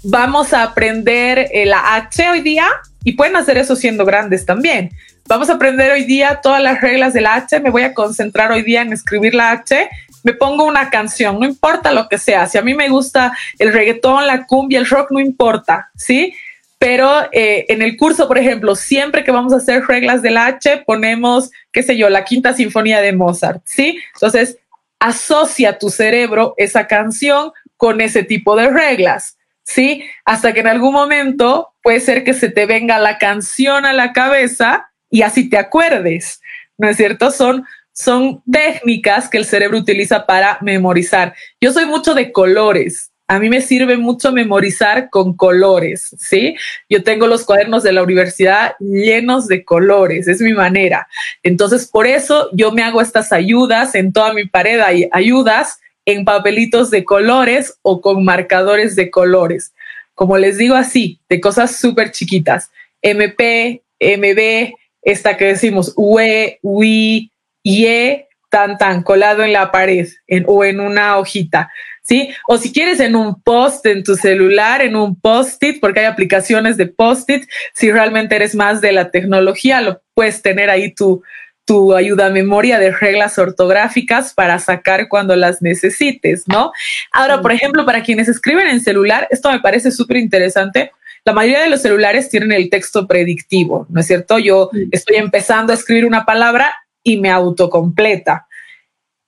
Vamos 0.03 0.53
a 0.53 0.63
aprender 0.63 1.49
eh, 1.53 1.67
la 1.67 1.97
H 1.97 2.29
hoy 2.31 2.41
día 2.41 2.67
y 3.05 3.13
pueden 3.13 3.37
hacer 3.37 3.59
eso 3.59 3.77
siendo 3.77 4.05
grandes 4.05 4.45
también. 4.45 4.91
vamos 5.27 5.51
a 5.51 5.55
aprender 5.55 5.93
hoy 5.93 6.05
día 6.05 6.41
todas 6.43 6.63
las 6.63 6.81
reglas 6.81 7.13
del 7.13 7.27
H, 7.27 7.61
me 7.61 7.71
voy 7.71 7.83
a 7.83 7.93
concentrar 7.93 8.51
hoy 8.51 8.63
día 8.63 8.81
en 8.81 8.93
escribir 8.93 9.35
la 9.35 9.51
H, 9.51 9.89
me 10.29 10.35
pongo 10.35 10.65
una 10.65 10.91
canción, 10.91 11.41
no 11.41 11.47
importa 11.47 11.91
lo 11.91 12.07
que 12.07 12.19
sea, 12.19 12.47
si 12.47 12.59
a 12.59 12.63
mí 12.63 12.75
me 12.75 12.91
gusta 12.91 13.33
el 13.59 13.73
reggaetón, 13.73 14.27
la 14.27 14.45
cumbia, 14.45 14.79
el 14.79 14.87
rock, 14.87 15.11
no 15.11 15.21
importa, 15.21 15.91
¿sí? 15.97 16.35
Pero 16.79 17.11
eh, 17.33 17.65
en 17.71 17.81
el 17.81 17.97
curso, 17.97 18.29
por 18.29 18.37
ejemplo, 18.37 18.77
siempre 18.77 19.25
que 19.25 19.31
vamos 19.31 19.55
a 19.55 19.57
hacer 19.57 19.87
reglas 19.87 20.21
del 20.21 20.37
H, 20.37 20.85
ponemos, 20.87 21.51
qué 21.73 21.83
sé 21.83 21.97
yo, 21.97 22.11
la 22.11 22.25
quinta 22.25 22.53
sinfonía 22.53 23.01
de 23.01 23.15
Mozart, 23.15 23.63
¿sí? 23.65 23.99
Entonces, 24.13 24.59
asocia 25.01 25.79
tu 25.79 25.89
cerebro 25.89 26.53
esa 26.59 26.87
canción 26.87 27.53
con 27.79 28.03
ese 28.03 28.23
tipo 28.23 28.55
de 28.55 28.69
reglas. 28.69 29.39
¿sí? 29.63 30.05
Hasta 30.27 30.53
que 30.53 30.61
en 30.61 30.67
algún 30.67 30.93
momento 30.93 31.71
puede 31.83 32.01
ser 32.01 32.23
que 32.23 32.35
se 32.35 32.51
te 32.51 32.67
venga 32.67 32.99
la 32.99 33.17
canción 33.17 33.87
a 33.87 33.95
la 33.95 34.13
cabeza 34.13 34.91
y 35.09 35.23
así 35.23 35.49
te 35.49 35.57
acuerdes, 35.57 36.43
¿no 36.77 36.89
es 36.89 36.99
cierto? 36.99 37.31
Son, 37.31 37.65
son 37.99 38.43
técnicas 38.51 39.29
que 39.29 39.39
el 39.39 39.45
cerebro 39.45 39.79
utiliza 39.79 40.25
para 40.25 40.59
memorizar. 40.61 41.35
Yo 41.61 41.73
soy 41.73 41.85
mucho 41.85 42.15
de 42.15 42.31
colores. 42.31 43.11
A 43.27 43.41
mí 43.41 43.49
me 43.49 43.61
sirve 43.61 43.97
mucho 43.97 44.31
memorizar 44.31 45.11
con 45.11 45.37
colores, 45.37 46.15
¿sí? 46.17 46.55
Yo 46.89 47.03
tengo 47.03 47.27
los 47.27 47.45
cuadernos 47.45 47.83
de 47.83 47.93
la 47.93 48.05
universidad 48.05 48.77
llenos 48.79 49.49
de 49.49 49.65
colores, 49.65 50.29
es 50.29 50.41
mi 50.41 50.53
manera. 50.53 51.09
Entonces, 51.43 51.89
por 51.89 52.07
eso 52.07 52.49
yo 52.53 52.71
me 52.71 52.85
hago 52.85 53.03
estas 53.03 53.33
ayudas 53.33 53.97
en 53.97 54.13
toda 54.13 54.33
mi 54.33 54.47
pared, 54.47 54.81
hay 54.81 55.09
ayudas 55.11 55.81
en 56.07 56.25
papelitos 56.25 56.91
de 56.91 57.05
colores 57.05 57.79
o 57.83 58.01
con 58.01 58.25
marcadores 58.25 58.95
de 58.95 59.11
colores. 59.11 59.75
Como 60.15 60.39
les 60.39 60.57
digo 60.57 60.77
así, 60.77 61.21
de 61.29 61.41
cosas 61.41 61.77
súper 61.77 62.13
chiquitas. 62.13 62.71
MP, 63.03 63.83
MB, 64.01 64.73
esta 65.03 65.37
que 65.37 65.47
decimos 65.47 65.93
UE, 65.97 66.61
UI, 66.63 67.31
IE, 67.69 68.29
tan 68.51 68.79
tan, 68.79 69.03
colado 69.03 69.43
en 69.43 69.53
la 69.53 69.71
pared 69.71 70.09
o 70.47 70.65
en 70.65 70.81
una 70.81 71.19
hojita. 71.19 71.71
¿Sí? 72.03 72.31
O 72.47 72.57
si 72.57 72.73
quieres 72.73 73.01
en 73.01 73.15
un 73.15 73.43
post 73.43 73.85
en 73.85 74.03
tu 74.03 74.17
celular, 74.17 74.81
en 74.81 74.97
un 74.97 75.21
post-it, 75.21 75.79
porque 75.79 76.01
hay 76.01 76.07
aplicaciones 76.07 76.79
de 76.79 76.87
post-it, 76.87 77.47
si 77.75 77.93
realmente 77.93 78.35
eres 78.35 78.55
más 78.55 78.81
de 78.81 78.93
la 78.93 79.11
tecnología, 79.11 79.83
lo 79.83 80.01
puedes 80.15 80.41
tener 80.41 80.71
ahí 80.71 80.95
tu, 80.95 81.23
tu 81.69 81.95
ayuda 81.95 82.27
a 82.27 82.31
memoria 82.31 82.79
de 82.79 82.93
reglas 82.93 83.39
ortográficas 83.39 84.33
para 84.33 84.59
sacar 84.59 85.07
cuando 85.07 85.37
las 85.37 85.61
necesites, 85.61 86.45
¿no? 86.47 86.73
Ahora, 87.13 87.43
por 87.43 87.53
ejemplo, 87.53 87.85
para 87.85 88.03
quienes 88.03 88.27
escriben 88.27 88.69
en 88.69 88.81
celular, 88.81 89.29
esto 89.31 89.53
me 89.53 89.61
parece 89.61 89.91
súper 89.91 90.17
interesante. 90.17 90.93
La 91.27 91.35
mayoría 91.35 91.61
de 91.61 91.69
los 91.69 91.83
celulares 91.83 92.31
tienen 92.31 92.53
el 92.53 92.71
texto 92.71 93.07
predictivo, 93.07 93.87
¿no 93.91 94.01
es 94.01 94.07
cierto? 94.07 94.39
Yo 94.39 94.71
estoy 94.91 95.17
empezando 95.17 95.75
a 95.75 95.77
escribir 95.77 96.07
una 96.07 96.25
palabra 96.25 96.75
y 97.09 97.17
me 97.17 97.31
autocompleta. 97.31 98.47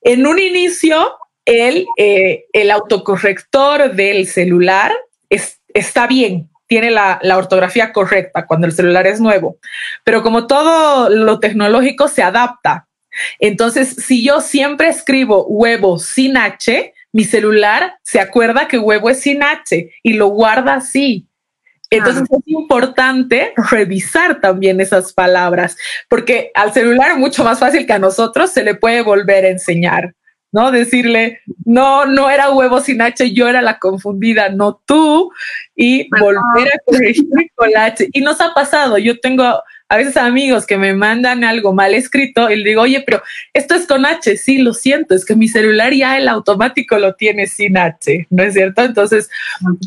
En 0.01 0.27
un 0.27 0.39
inicio, 0.39 1.17
el, 1.45 1.87
eh, 1.97 2.45
el 2.53 2.71
autocorrector 2.71 3.93
del 3.93 4.27
celular 4.27 4.93
está 5.29 6.07
bien, 6.07 6.49
tiene 6.67 6.91
la, 6.91 7.19
ortografía 7.35 7.91
correcta 7.91 8.45
cuando 8.45 8.67
el 8.67 8.73
celular 8.73 9.07
es 9.07 9.19
nuevo. 9.19 9.57
Pero 10.03 10.21
como 10.21 10.47
todo 10.47 11.09
lo 11.09 11.39
tecnológico 11.39 12.07
se 12.07 12.23
adapta. 12.23 12.87
Entonces, 13.39 13.89
si 13.89 14.23
yo 14.23 14.39
siempre 14.39 14.87
escribo 14.87 15.45
huevo 15.47 15.99
sin 15.99 16.37
H, 16.37 16.93
mi 17.11 17.25
celular 17.25 17.95
se 18.03 18.19
acuerda 18.19 18.67
que 18.67 18.79
huevo 18.79 19.09
es 19.09 19.19
sin 19.19 19.43
H 19.43 19.91
y 20.01 20.13
lo 20.13 20.27
guarda 20.27 20.75
así. 20.75 21.27
Entonces 21.91 22.23
es 22.23 22.47
importante 22.47 23.53
revisar 23.69 24.39
también 24.39 24.79
esas 24.79 25.13
palabras, 25.13 25.77
porque 26.09 26.49
al 26.55 26.73
celular 26.73 27.17
mucho 27.17 27.43
más 27.43 27.59
fácil 27.59 27.85
que 27.85 27.93
a 27.93 27.99
nosotros 27.99 28.49
se 28.49 28.63
le 28.63 28.75
puede 28.75 29.01
volver 29.01 29.45
a 29.45 29.49
enseñar. 29.49 30.15
¿no? 30.53 30.71
Decirle, 30.71 31.39
no, 31.65 32.05
no 32.05 32.29
era 32.29 32.51
huevo 32.51 32.81
sin 32.81 33.01
H, 33.01 33.31
yo 33.33 33.47
era 33.47 33.61
la 33.61 33.79
confundida, 33.79 34.49
no 34.49 34.81
tú, 34.85 35.31
y 35.75 36.09
volver 36.19 36.67
a 36.67 36.79
corregir 36.85 37.25
con 37.55 37.69
H. 37.75 38.09
Y 38.11 38.21
nos 38.21 38.41
ha 38.41 38.53
pasado, 38.53 38.97
yo 38.97 39.19
tengo 39.19 39.61
a 39.91 39.97
veces 39.97 40.15
amigos 40.15 40.65
que 40.65 40.77
me 40.77 40.93
mandan 40.93 41.43
algo 41.43 41.73
mal 41.73 41.93
escrito 41.93 42.49
y 42.49 42.55
le 42.55 42.69
digo, 42.69 42.83
oye, 42.83 43.03
pero 43.05 43.21
esto 43.53 43.75
es 43.75 43.85
con 43.85 44.05
H, 44.05 44.37
sí, 44.37 44.59
lo 44.59 44.73
siento, 44.73 45.13
es 45.13 45.25
que 45.25 45.35
mi 45.35 45.49
celular 45.49 45.93
ya 45.93 46.17
el 46.17 46.29
automático 46.29 46.97
lo 46.97 47.15
tiene 47.15 47.45
sin 47.45 47.77
H, 47.77 48.25
¿no 48.29 48.41
es 48.41 48.53
cierto? 48.53 48.83
Entonces, 48.83 49.29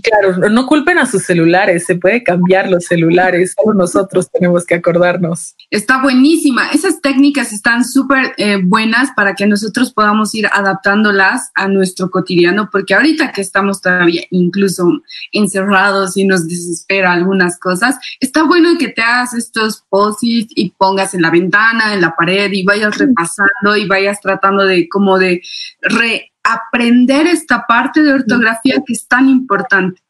claro, 0.03 0.51
no 0.51 0.67
culpen 0.67 0.99
a 0.99 1.07
sus 1.07 1.23
celulares, 1.23 1.87
se 1.87 1.95
puede 1.95 2.23
cambiar 2.23 2.69
los 2.69 2.85
celulares, 2.85 3.55
solo 3.59 3.73
nosotros 3.73 4.31
tenemos 4.31 4.67
que 4.67 4.75
acordarnos. 4.75 5.55
Está 5.71 6.03
buenísima, 6.03 6.69
esas 6.69 7.01
técnicas 7.01 7.55
están 7.55 7.83
súper 7.83 8.35
eh, 8.37 8.59
buenas 8.63 9.09
para 9.17 9.35
que 9.35 9.47
nosotros 9.47 9.91
podamos 9.91 10.35
ir 10.35 10.49
adaptándolas 10.53 11.51
a 11.55 11.67
nuestro 11.67 12.11
cotidiano, 12.11 12.69
porque 12.71 12.93
ahorita 12.93 13.33
que 13.33 13.41
estamos 13.41 13.81
todavía 13.81 14.25
incluso 14.31 14.87
encerrados 15.33 16.19
y 16.19 16.27
nos 16.27 16.47
desespera 16.47 17.15
algunas 17.15 17.59
cosas, 17.59 17.97
está 18.21 18.43
bueno 18.43 18.77
que 18.79 18.89
te 18.89 19.01
hagas 19.01 19.33
estos 19.33 19.83
y 20.21 20.71
pongas 20.77 21.15
en 21.15 21.23
la 21.23 21.31
ventana, 21.31 21.95
en 21.95 22.01
la 22.01 22.15
pared 22.15 22.51
y 22.53 22.65
vayas 22.65 22.99
repasando 22.99 23.77
y 23.77 23.87
vayas 23.87 24.21
tratando 24.21 24.65
de 24.65 24.89
como 24.89 25.19
de 25.19 25.43
reaprender 25.83 27.27
esta 27.27 27.65
parte 27.67 28.03
de 28.03 28.13
ortografía 28.13 28.83
que 28.87 28.93
es 28.93 29.07
tan 29.07 29.29
importante. 29.29 30.03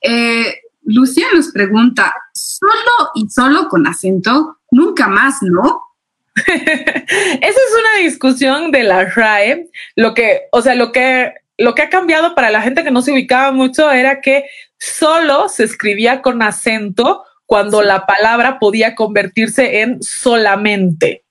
Eh, 0.00 0.54
Lucía 0.84 1.26
nos 1.34 1.52
pregunta, 1.52 2.12
solo 2.32 3.10
y 3.14 3.28
solo 3.28 3.68
con 3.68 3.86
acento, 3.86 4.58
nunca 4.70 5.08
más, 5.08 5.42
¿no? 5.42 5.82
Esa 6.34 7.48
es 7.48 7.74
una 7.78 8.02
discusión 8.02 8.70
de 8.70 8.84
la 8.84 9.04
RAE. 9.04 9.68
Lo 9.96 10.14
que, 10.14 10.42
o 10.52 10.62
sea, 10.62 10.74
lo 10.74 10.90
que, 10.92 11.34
lo 11.58 11.74
que 11.74 11.82
ha 11.82 11.90
cambiado 11.90 12.34
para 12.34 12.50
la 12.50 12.62
gente 12.62 12.82
que 12.82 12.90
no 12.90 13.02
se 13.02 13.12
ubicaba 13.12 13.52
mucho 13.52 13.90
era 13.90 14.20
que 14.20 14.46
solo 14.78 15.48
se 15.48 15.64
escribía 15.64 16.22
con 16.22 16.42
acento 16.42 17.24
cuando 17.50 17.82
la 17.82 18.06
palabra 18.06 18.60
podía 18.60 18.94
convertirse 18.94 19.80
en 19.80 20.00
solamente. 20.04 21.24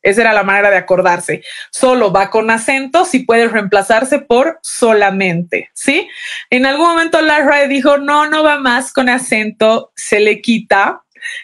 Esa 0.00 0.22
era 0.22 0.32
la 0.32 0.44
manera 0.44 0.70
de 0.70 0.78
acordarse. 0.78 1.42
Solo 1.70 2.10
va 2.10 2.30
con 2.30 2.50
acento 2.50 3.04
si 3.04 3.18
puede 3.18 3.46
reemplazarse 3.46 4.18
por 4.18 4.58
solamente, 4.62 5.68
¿sí? 5.74 6.08
En 6.48 6.64
algún 6.64 6.86
momento 6.86 7.20
la 7.20 7.40
RAE 7.40 7.68
dijo, 7.68 7.98
no, 7.98 8.30
no 8.30 8.44
va 8.44 8.56
más 8.60 8.94
con 8.94 9.10
acento, 9.10 9.92
se 9.94 10.20
le 10.20 10.40
quita. 10.40 11.02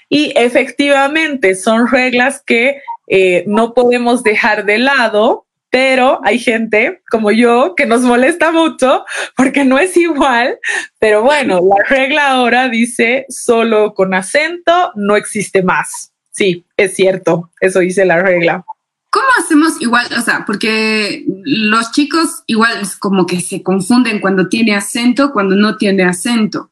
Y 0.08 0.32
efectivamente 0.36 1.54
son 1.54 1.86
reglas 1.86 2.42
que 2.46 2.80
eh, 3.08 3.44
no 3.46 3.74
podemos 3.74 4.22
dejar 4.22 4.64
de 4.64 4.78
lado 4.78 5.44
pero 5.72 6.20
hay 6.22 6.38
gente 6.38 7.00
como 7.10 7.30
yo 7.30 7.74
que 7.74 7.86
nos 7.86 8.02
molesta 8.02 8.52
mucho 8.52 9.06
porque 9.34 9.64
no 9.64 9.78
es 9.78 9.96
igual, 9.96 10.58
pero 10.98 11.22
bueno, 11.22 11.62
la 11.66 11.82
regla 11.88 12.28
ahora 12.28 12.68
dice 12.68 13.24
solo 13.30 13.94
con 13.94 14.12
acento, 14.12 14.92
no 14.96 15.16
existe 15.16 15.62
más. 15.62 16.12
Sí, 16.30 16.66
es 16.76 16.94
cierto, 16.94 17.50
eso 17.58 17.78
dice 17.78 18.04
la 18.04 18.20
regla. 18.20 18.66
¿Cómo 19.08 19.26
hacemos 19.40 19.80
igual? 19.80 20.06
O 20.18 20.20
sea, 20.20 20.44
porque 20.46 21.24
los 21.44 21.90
chicos 21.92 22.42
igual 22.46 22.82
es 22.82 22.94
como 22.94 23.24
que 23.24 23.40
se 23.40 23.62
confunden 23.62 24.20
cuando 24.20 24.50
tiene 24.50 24.74
acento, 24.74 25.32
cuando 25.32 25.56
no 25.56 25.78
tiene 25.78 26.04
acento. 26.04 26.70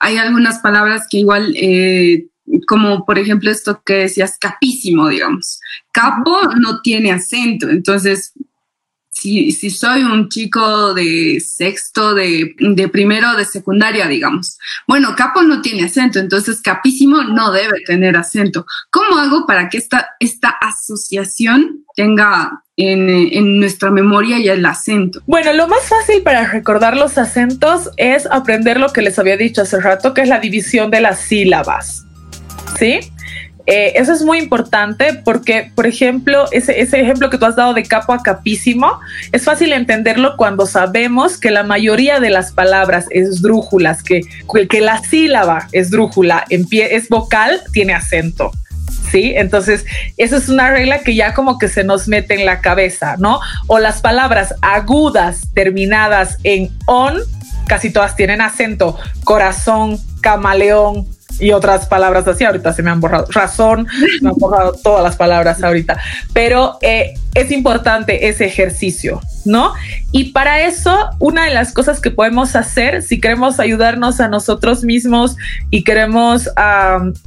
Hay 0.00 0.16
algunas 0.16 0.58
palabras 0.58 1.06
que 1.08 1.18
igual 1.18 1.54
eh, 1.56 2.26
como 2.66 3.04
por 3.04 3.18
ejemplo 3.18 3.50
esto 3.50 3.82
que 3.84 3.94
decías, 3.94 4.36
capísimo, 4.38 5.08
digamos. 5.08 5.60
Capo 5.92 6.38
no 6.60 6.80
tiene 6.80 7.12
acento, 7.12 7.68
entonces 7.68 8.32
si, 9.10 9.52
si 9.52 9.70
soy 9.70 10.02
un 10.02 10.28
chico 10.28 10.94
de 10.94 11.40
sexto, 11.40 12.14
de, 12.14 12.54
de 12.58 12.88
primero, 12.88 13.36
de 13.36 13.44
secundaria, 13.44 14.06
digamos. 14.06 14.58
Bueno, 14.86 15.14
capo 15.16 15.42
no 15.42 15.60
tiene 15.60 15.84
acento, 15.84 16.18
entonces 16.18 16.62
capísimo 16.62 17.22
no 17.22 17.50
debe 17.52 17.80
tener 17.84 18.16
acento. 18.16 18.64
¿Cómo 18.90 19.18
hago 19.18 19.46
para 19.46 19.68
que 19.68 19.78
esta, 19.78 20.10
esta 20.20 20.48
asociación 20.48 21.84
tenga 21.96 22.62
en, 22.76 23.10
en, 23.10 23.60
nuestra 23.60 23.90
memoria 23.90 24.38
ya 24.38 24.54
el 24.54 24.64
acento. 24.64 25.20
Bueno, 25.26 25.52
lo 25.52 25.68
más 25.68 25.86
fácil 25.86 26.22
para 26.22 26.50
recordar 26.50 26.96
los 26.96 27.18
acentos 27.18 27.90
es 27.98 28.26
aprender 28.30 28.80
lo 28.80 28.90
que 28.90 29.02
les 29.02 29.18
había 29.18 29.36
dicho 29.36 29.60
hace 29.60 29.78
rato, 29.80 30.14
que 30.14 30.22
es 30.22 30.28
la 30.28 30.40
división 30.40 30.90
de 30.90 31.02
las 31.02 31.20
sílabas. 31.20 32.06
¿Sí? 32.78 33.00
Eh, 33.66 33.92
eso 34.00 34.12
es 34.12 34.22
muy 34.22 34.38
importante 34.38 35.14
porque, 35.24 35.70
por 35.74 35.86
ejemplo, 35.86 36.46
ese, 36.50 36.80
ese, 36.80 37.00
ejemplo 37.00 37.30
que 37.30 37.38
tú 37.38 37.44
has 37.44 37.56
dado 37.56 37.74
de 37.74 37.84
capo 37.84 38.12
a 38.12 38.22
capísimo, 38.22 38.98
es 39.32 39.44
fácil 39.44 39.72
entenderlo 39.72 40.36
cuando 40.36 40.66
sabemos 40.66 41.38
que 41.38 41.50
la 41.50 41.62
mayoría 41.62 42.20
de 42.20 42.30
las 42.30 42.52
palabras 42.52 43.06
esdrújulas, 43.10 44.02
que, 44.02 44.22
que 44.68 44.80
la 44.80 44.98
sílaba 44.98 45.68
esdrújula 45.72 46.44
es 46.48 47.08
vocal, 47.08 47.60
tiene 47.72 47.94
acento. 47.94 48.50
¿sí? 49.10 49.34
Entonces, 49.36 49.84
esa 50.16 50.36
es 50.36 50.48
una 50.48 50.70
regla 50.70 51.00
que 51.00 51.14
ya 51.14 51.34
como 51.34 51.58
que 51.58 51.68
se 51.68 51.84
nos 51.84 52.08
mete 52.08 52.34
en 52.34 52.46
la 52.46 52.60
cabeza, 52.60 53.16
¿no? 53.18 53.40
O 53.66 53.78
las 53.78 54.00
palabras 54.00 54.54
agudas 54.62 55.42
terminadas 55.54 56.38
en 56.44 56.70
on, 56.86 57.18
casi 57.66 57.90
todas 57.90 58.16
tienen 58.16 58.40
acento, 58.40 58.98
corazón, 59.24 59.98
camaleón, 60.20 61.06
y 61.40 61.52
otras 61.52 61.86
palabras 61.86 62.26
así. 62.28 62.44
Ahorita 62.44 62.72
se 62.72 62.82
me 62.82 62.90
han 62.90 63.00
borrado 63.00 63.26
razón, 63.30 63.86
me 64.20 64.30
han 64.30 64.36
borrado 64.36 64.72
todas 64.82 65.02
las 65.02 65.16
palabras 65.16 65.62
ahorita, 65.62 65.98
pero 66.32 66.78
eh, 66.82 67.14
es 67.34 67.50
importante 67.50 68.28
ese 68.28 68.44
ejercicio, 68.44 69.20
¿no? 69.44 69.72
Y 70.12 70.32
para 70.32 70.62
eso, 70.62 71.10
una 71.18 71.44
de 71.44 71.54
las 71.54 71.72
cosas 71.72 72.00
que 72.00 72.10
podemos 72.10 72.56
hacer, 72.56 73.02
si 73.02 73.20
queremos 73.20 73.60
ayudarnos 73.60 74.20
a 74.20 74.28
nosotros 74.28 74.82
mismos 74.82 75.36
y 75.70 75.84
queremos 75.84 76.48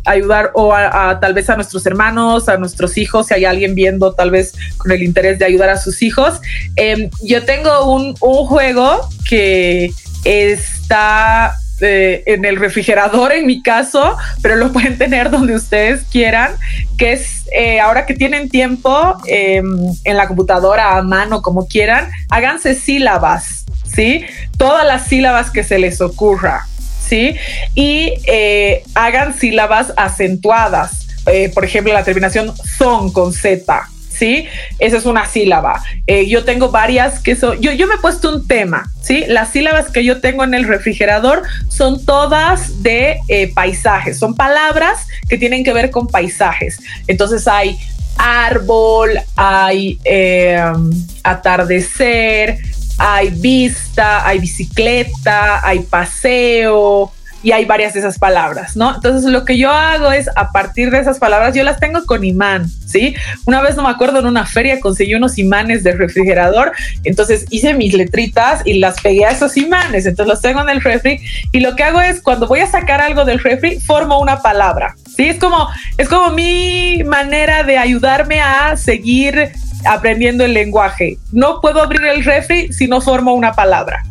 ayudar 0.05 0.51
o 0.53 0.73
a, 0.73 1.19
tal 1.19 1.33
vez 1.33 1.49
a 1.49 1.55
nuestros 1.55 1.85
hermanos, 1.85 2.49
a 2.49 2.57
nuestros 2.57 2.97
hijos, 2.97 3.27
si 3.27 3.33
hay 3.33 3.45
alguien 3.45 3.75
viendo 3.75 4.13
tal 4.13 4.31
vez 4.31 4.53
con 4.77 4.91
el 4.91 5.03
interés 5.03 5.39
de 5.39 5.45
ayudar 5.45 5.69
a 5.69 5.77
sus 5.77 6.01
hijos, 6.01 6.41
em, 6.75 7.09
yo 7.23 7.43
tengo 7.45 7.85
un 7.85 8.15
juego 8.15 9.07
que 9.27 9.91
está 10.25 11.53
en 11.81 12.45
el 12.45 12.57
refrigerador 12.57 13.33
en 13.33 13.45
mi 13.45 13.61
caso, 13.61 14.17
pero 14.41 14.55
lo 14.55 14.71
pueden 14.71 14.97
tener 14.97 15.29
donde 15.29 15.55
ustedes 15.55 16.03
quieran, 16.11 16.51
que 16.97 17.13
es 17.13 17.43
eh, 17.55 17.79
ahora 17.79 18.05
que 18.05 18.15
tienen 18.15 18.49
tiempo 18.49 19.17
em, 19.27 19.67
en 20.03 20.17
la 20.17 20.27
computadora 20.27 20.97
a 20.97 21.03
mano, 21.03 21.41
como 21.41 21.67
quieran, 21.67 22.09
háganse 22.29 22.73
sílabas, 22.73 23.65
¿sí? 23.93 24.25
Todas 24.57 24.85
las 24.85 25.07
sílabas 25.07 25.51
que 25.51 25.63
se 25.63 25.77
les 25.77 26.01
ocurra, 26.01 26.67
¿sí? 27.07 27.35
Y 27.75 28.13
eh, 28.25 28.83
hagan 28.95 29.37
sílabas 29.37 29.93
acentuadas. 29.97 31.07
Eh, 31.27 31.51
por 31.53 31.63
ejemplo, 31.63 31.93
la 31.93 32.03
terminación 32.03 32.53
son 32.77 33.11
con 33.13 33.33
Z, 33.33 33.87
¿sí? 34.13 34.47
Esa 34.79 34.97
es 34.97 35.05
una 35.05 35.25
sílaba. 35.25 35.83
Eh, 36.07 36.27
yo 36.27 36.43
tengo 36.43 36.69
varias 36.69 37.19
que 37.19 37.35
son, 37.35 37.59
yo, 37.59 37.71
yo 37.71 37.87
me 37.87 37.95
he 37.95 37.97
puesto 37.97 38.33
un 38.33 38.47
tema, 38.47 38.91
¿sí? 39.01 39.25
Las 39.27 39.51
sílabas 39.51 39.89
que 39.89 40.03
yo 40.03 40.21
tengo 40.21 40.43
en 40.43 40.53
el 40.53 40.65
refrigerador 40.67 41.43
son 41.69 42.05
todas 42.05 42.83
de 42.83 43.19
eh, 43.27 43.51
paisajes, 43.53 44.19
son 44.19 44.35
palabras 44.35 45.07
que 45.27 45.37
tienen 45.37 45.63
que 45.63 45.73
ver 45.73 45.89
con 45.89 46.07
paisajes. 46.07 46.79
Entonces 47.07 47.47
hay 47.47 47.77
árbol, 48.17 49.11
hay 49.35 49.99
em, 50.03 50.91
atardecer, 51.23 52.59
hay 52.97 53.29
vista, 53.29 54.27
hay 54.27 54.39
bicicleta, 54.39 55.65
hay 55.67 55.79
paseo, 55.79 57.11
y 57.43 57.51
hay 57.51 57.65
varias 57.65 57.93
de 57.93 57.99
esas 57.99 58.17
palabras, 58.17 58.75
¿no? 58.75 58.95
Entonces 58.95 59.29
lo 59.29 59.43
que 59.45 59.57
yo 59.57 59.69
hago 59.69 60.11
es 60.11 60.29
a 60.35 60.51
partir 60.51 60.89
de 60.89 60.99
esas 60.99 61.19
palabras, 61.19 61.53
yo 61.53 61.63
las 61.63 61.79
tengo 61.79 62.05
con 62.05 62.23
imán, 62.23 62.69
¿sí? 62.87 63.15
Una 63.45 63.61
vez 63.61 63.75
no 63.75 63.83
me 63.83 63.89
acuerdo 63.89 64.19
en 64.19 64.25
una 64.25 64.45
feria 64.45 64.79
conseguí 64.79 65.13
unos 65.13 65.37
imanes 65.37 65.83
de 65.83 65.91
refrigerador, 65.91 66.71
entonces 67.03 67.45
hice 67.49 67.73
mis 67.73 67.93
letritas 67.93 68.61
y 68.65 68.79
las 68.79 68.99
pegué 69.01 69.25
a 69.25 69.31
esos 69.31 69.57
imanes, 69.57 70.05
entonces 70.05 70.33
los 70.33 70.41
tengo 70.41 70.61
en 70.61 70.69
el 70.69 70.81
refri 70.81 71.19
y 71.51 71.59
lo 71.59 71.75
que 71.75 71.83
hago 71.83 71.99
es 72.01 72.21
cuando 72.21 72.47
voy 72.47 72.61
a 72.61 72.67
sacar 72.67 73.01
algo 73.01 73.25
del 73.25 73.39
refri, 73.39 73.79
formo 73.79 74.19
una 74.19 74.41
palabra, 74.41 74.95
¿sí? 75.15 75.27
Es 75.27 75.37
como, 75.37 75.67
es 75.97 76.07
como 76.07 76.31
mi 76.31 77.03
manera 77.03 77.63
de 77.63 77.77
ayudarme 77.77 78.39
a 78.39 78.77
seguir 78.77 79.51
aprendiendo 79.85 80.45
el 80.45 80.53
lenguaje. 80.53 81.17
No 81.31 81.59
puedo 81.59 81.81
abrir 81.81 82.05
el 82.05 82.23
refri 82.23 82.71
si 82.71 82.87
no 82.87 83.01
formo 83.01 83.33
una 83.33 83.51
palabra. 83.51 84.03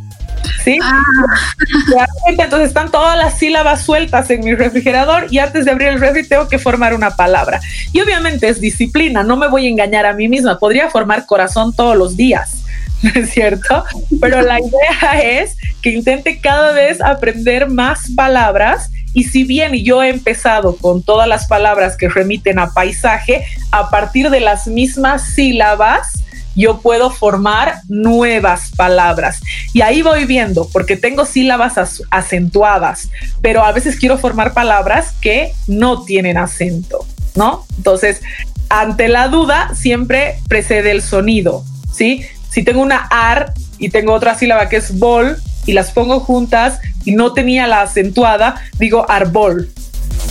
¿Sí? 0.64 0.78
Ah. 0.82 2.06
Entonces 2.26 2.68
están 2.68 2.90
todas 2.90 3.16
las 3.16 3.38
sílabas 3.38 3.82
sueltas 3.82 4.30
en 4.30 4.44
mi 4.44 4.54
refrigerador 4.54 5.26
y 5.30 5.38
antes 5.38 5.64
de 5.64 5.70
abrir 5.70 5.88
el 5.88 6.00
refri 6.00 6.26
tengo 6.26 6.48
que 6.48 6.58
formar 6.58 6.94
una 6.94 7.10
palabra. 7.16 7.60
Y 7.92 8.00
obviamente 8.00 8.48
es 8.48 8.60
disciplina, 8.60 9.22
no 9.22 9.36
me 9.36 9.48
voy 9.48 9.66
a 9.66 9.70
engañar 9.70 10.06
a 10.06 10.12
mí 10.12 10.28
misma, 10.28 10.58
podría 10.58 10.90
formar 10.90 11.26
corazón 11.26 11.74
todos 11.74 11.96
los 11.96 12.16
días. 12.16 12.62
¿No 13.02 13.10
es 13.14 13.30
cierto? 13.30 13.84
Pero 14.20 14.42
la 14.42 14.60
idea 14.60 15.20
es 15.20 15.56
que 15.82 15.90
intente 15.90 16.40
cada 16.40 16.72
vez 16.72 17.00
aprender 17.00 17.68
más 17.68 18.12
palabras 18.14 18.90
y 19.14 19.24
si 19.24 19.44
bien 19.44 19.74
yo 19.84 20.02
he 20.02 20.08
empezado 20.08 20.76
con 20.76 21.02
todas 21.02 21.28
las 21.28 21.46
palabras 21.46 21.96
que 21.96 22.08
remiten 22.08 22.58
a 22.58 22.72
paisaje, 22.72 23.44
a 23.70 23.90
partir 23.90 24.30
de 24.30 24.40
las 24.40 24.66
mismas 24.66 25.34
sílabas, 25.34 26.22
yo 26.54 26.80
puedo 26.80 27.10
formar 27.10 27.80
nuevas 27.88 28.70
palabras. 28.76 29.40
Y 29.72 29.82
ahí 29.82 30.02
voy 30.02 30.24
viendo, 30.24 30.68
porque 30.72 30.96
tengo 30.96 31.24
sílabas 31.24 31.74
acentuadas, 32.10 33.10
pero 33.40 33.64
a 33.64 33.72
veces 33.72 33.96
quiero 33.96 34.18
formar 34.18 34.54
palabras 34.54 35.14
que 35.20 35.52
no 35.66 36.02
tienen 36.02 36.38
acento, 36.38 37.06
¿no? 37.34 37.66
Entonces, 37.76 38.20
ante 38.68 39.08
la 39.08 39.28
duda, 39.28 39.74
siempre 39.74 40.38
precede 40.48 40.90
el 40.90 41.02
sonido, 41.02 41.64
¿sí? 41.92 42.24
Si 42.50 42.62
tengo 42.62 42.82
una 42.82 43.06
ar 43.10 43.52
y 43.78 43.90
tengo 43.90 44.12
otra 44.12 44.36
sílaba 44.36 44.68
que 44.68 44.76
es 44.76 44.98
bol 44.98 45.36
y 45.66 45.72
las 45.72 45.90
pongo 45.90 46.20
juntas 46.20 46.80
y 47.04 47.12
no 47.12 47.32
tenía 47.32 47.66
la 47.66 47.82
acentuada, 47.82 48.56
digo 48.78 49.10
arbol. 49.10 49.70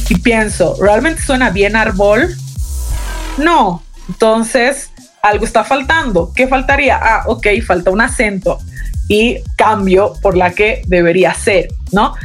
Y 0.10 0.16
pienso, 0.16 0.76
¿realmente 0.82 1.22
suena 1.22 1.50
bien 1.50 1.76
arbol? 1.76 2.36
No. 3.38 3.84
Entonces, 4.08 4.91
algo 5.22 5.46
está 5.46 5.64
faltando. 5.64 6.32
¿Qué 6.36 6.48
faltaría? 6.48 7.00
Ah, 7.02 7.24
ok, 7.28 7.48
falta 7.66 7.92
un 7.92 8.02
acento 8.02 8.60
y 9.08 9.38
cambio 9.58 10.14
por 10.22 10.38
la 10.38 10.52
que 10.52 10.84
debería 10.88 11.34
ser, 11.34 11.68
¿no? 11.92 12.16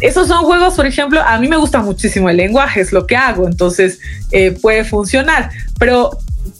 Esos 0.00 0.28
son 0.28 0.44
juegos, 0.44 0.74
por 0.74 0.86
ejemplo, 0.86 1.20
a 1.20 1.38
mí 1.38 1.48
me 1.48 1.56
gusta 1.56 1.80
muchísimo 1.80 2.30
el 2.30 2.36
lenguaje, 2.36 2.80
es 2.80 2.92
lo 2.92 3.06
que 3.06 3.16
hago, 3.16 3.48
entonces 3.48 3.98
eh, 4.30 4.52
puede 4.52 4.84
funcionar, 4.84 5.50
pero 5.78 6.10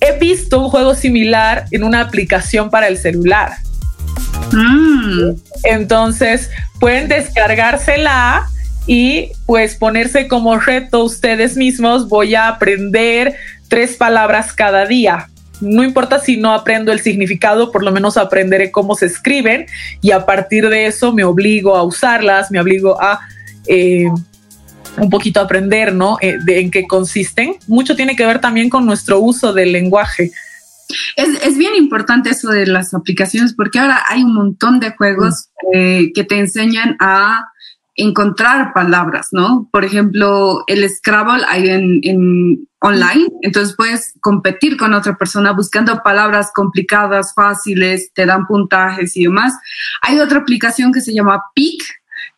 he 0.01 0.18
visto 0.18 0.59
un 0.61 0.70
juego 0.70 0.95
similar 0.95 1.66
en 1.70 1.85
una 1.85 2.01
aplicación 2.01 2.68
para 2.68 2.89
el 2.89 2.99
celular. 2.99 3.53
Mm. 4.53 5.37
Entonces 5.64 6.51
pueden 6.81 7.09
descargársela 7.09 8.49
y 8.87 9.31
pues 9.47 9.76
ponerse 9.76 10.26
como 10.26 10.59
reto 10.59 11.05
ustedes 11.05 11.57
mismos, 11.57 12.09
voy 12.09 12.35
a 12.35 12.49
aprender 12.49 13.37
tres 13.68 13.97
palabras 13.97 14.53
cada 14.53 14.87
día 14.87 15.29
no 15.61 15.83
importa 15.83 16.21
si 16.21 16.37
no 16.37 16.53
aprendo 16.53 16.93
el 16.93 17.01
significado, 17.01 17.73
por 17.73 17.83
lo 17.83 17.93
menos 17.93 18.17
aprenderé 18.17 18.71
cómo 18.71 18.95
se 18.95 19.07
escriben 19.07 19.67
y 20.01 20.13
a 20.13 20.25
partir 20.27 20.69
de 20.69 20.87
eso 20.87 21.13
me 21.13 21.25
obligo 21.25 21.77
a 21.77 21.83
usarlas, 21.83 22.51
me 22.51 22.61
obligo 22.61 23.01
a 23.01 23.21
eh, 23.67 24.07
un 24.97 25.11
poquito 25.11 25.41
aprender, 25.41 25.95
¿no? 25.95 26.19
Eh, 26.21 26.39
de 26.45 26.61
en 26.61 26.71
qué 26.71 26.87
consisten. 26.87 27.57
Mucho 27.67 27.97
tiene 27.97 28.17
que 28.17 28.27
ver 28.27 28.41
también 28.41 28.69
con 28.69 28.87
nuestro 28.87 29.21
uso 29.21 29.53
del 29.53 29.73
lenguaje. 29.73 30.33
Es, 31.17 31.59
bien 31.59 31.75
importante 31.75 32.31
eso 32.31 32.49
de 32.49 32.67
las 32.67 32.95
aplicaciones 32.95 33.53
porque 33.53 33.79
ahora 33.79 34.03
hay 34.09 34.23
un 34.23 34.35
montón 34.35 34.81
de 34.81 34.93
juegos 34.93 35.51
mm. 35.63 35.77
eh, 35.77 36.13
que 36.15 36.25
te 36.25 36.39
enseñan 36.39 36.97
a 36.99 37.45
encontrar 37.99 38.73
palabras, 38.73 39.29
¿no? 39.33 39.69
Por 39.73 39.85
ejemplo, 39.85 40.63
el 40.69 40.89
Scrabble 40.89 41.45
hay 41.49 41.69
en, 41.69 42.69
online, 42.81 43.27
entonces 43.43 43.75
puedes 43.77 44.15
competir 44.21 44.77
con 44.77 44.95
otra 44.95 45.17
persona 45.17 45.51
buscando 45.51 46.01
palabras 46.05 46.53
complicadas, 46.55 47.35
fáciles, 47.35 48.13
te 48.15 48.25
dan 48.25 48.47
puntajes 48.47 49.17
y 49.17 49.25
demás. 49.25 49.53
Hay 50.03 50.21
otra 50.21 50.39
aplicación 50.39 50.93
que 50.93 51.01
se 51.01 51.13
llama 51.13 51.43
Pick, 51.57 51.83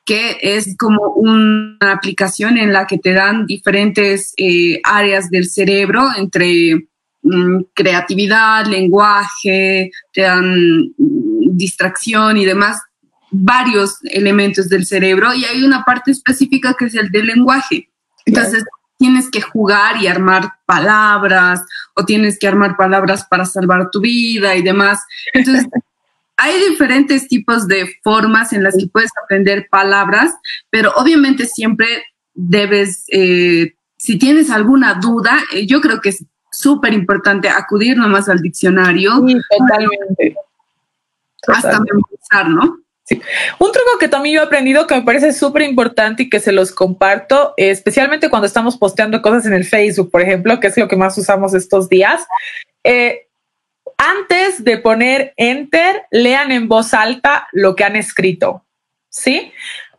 que 0.07 0.39
es 0.41 0.77
como 0.79 1.13
una 1.15 1.93
aplicación 1.93 2.57
en 2.57 2.73
la 2.73 2.87
que 2.87 2.97
te 2.97 3.13
dan 3.13 3.45
diferentes 3.45 4.33
eh, 4.39 4.81
áreas 4.83 5.31
del 5.31 5.47
cerebro 5.47 6.09
entre 6.17 6.89
mm, 7.23 7.65
creatividad, 7.75 8.65
lenguaje, 8.65 9.91
te 10.11 10.23
dan 10.23 10.85
mm, 10.97 11.55
distracción 11.55 12.39
y 12.39 12.47
demás 12.47 12.81
varios 13.31 13.99
elementos 14.05 14.69
del 14.69 14.87
cerebro 14.87 15.33
y 15.35 15.45
hay 15.45 15.63
una 15.63 15.85
parte 15.85 16.11
específica 16.11 16.75
que 16.79 16.87
es 16.87 16.95
el 16.95 17.11
del 17.11 17.27
lenguaje. 17.27 17.89
Entonces, 18.27 18.65
tienes 18.99 19.31
que 19.31 19.41
jugar 19.41 19.97
y 19.97 20.07
armar 20.07 20.53
palabras 20.67 21.65
o 21.95 22.05
tienes 22.05 22.39
que 22.39 22.47
armar 22.47 22.77
palabras 22.77 23.25
para 23.25 23.47
salvar 23.47 23.91
tu 23.91 24.01
vida 24.01 24.55
y 24.57 24.63
demás. 24.63 25.01
Entonces, 25.33 25.67
hay 26.37 26.71
diferentes 26.71 27.29
tipos 27.29 27.67
de 27.67 27.99
formas 28.03 28.53
en 28.53 28.63
las 28.63 28.77
que 28.77 28.87
puedes 28.89 29.11
aprender 29.23 29.69
palabras, 29.71 30.35
pero 30.69 30.93
obviamente 30.97 31.47
siempre 31.47 31.87
debes, 32.35 33.05
eh, 33.09 33.75
si 33.97 34.19
tienes 34.19 34.51
alguna 34.51 34.95
duda, 34.95 35.39
eh, 35.53 35.67
yo 35.67 35.81
creo 35.81 36.01
que 36.01 36.11
es 36.11 36.25
súper 36.53 36.93
importante 36.93 37.49
acudir 37.49 37.97
nomás 37.97 38.29
al 38.29 38.41
diccionario. 38.41 39.13
totalmente. 39.59 40.37
Hasta 41.47 41.81
memorizar, 41.81 42.49
¿no? 42.51 42.81
Un 43.11 43.73
truco 43.73 43.99
que 43.99 44.09
también 44.09 44.37
yo 44.37 44.43
he 44.43 44.45
aprendido 44.45 44.87
que 44.87 44.95
me 44.95 45.03
parece 45.03 45.33
súper 45.33 45.63
importante 45.63 46.25
y 46.25 46.31
que 46.31 46.41
se 46.41 46.53
los 46.53 46.73
comparto, 46.73 47.55
especialmente 47.57 48.31
cuando 48.31 48.47
estamos 48.47 48.77
posteando 48.77 49.21
cosas 49.21 49.47
en 49.47 49.53
el 49.53 49.65
Facebook, 49.65 50.11
por 50.11 50.23
ejemplo, 50.23 50.61
que 50.61 50.69
es 50.69 50.77
lo 50.77 50.89
que 50.89 50.97
más 50.97 51.17
usamos 51.19 51.55
estos 51.55 51.89
días. 51.89 52.25
Eh, 52.85 53.27
antes 53.99 54.65
de 54.65 54.79
poner 54.79 55.35
enter, 55.37 56.05
lean 56.11 56.53
en 56.53 56.69
voz 56.69 56.95
alta 56.95 57.49
lo 57.53 57.75
que 57.75 57.85
han 57.85 57.97
escrito, 57.97 58.65
¿sí? 59.11 59.53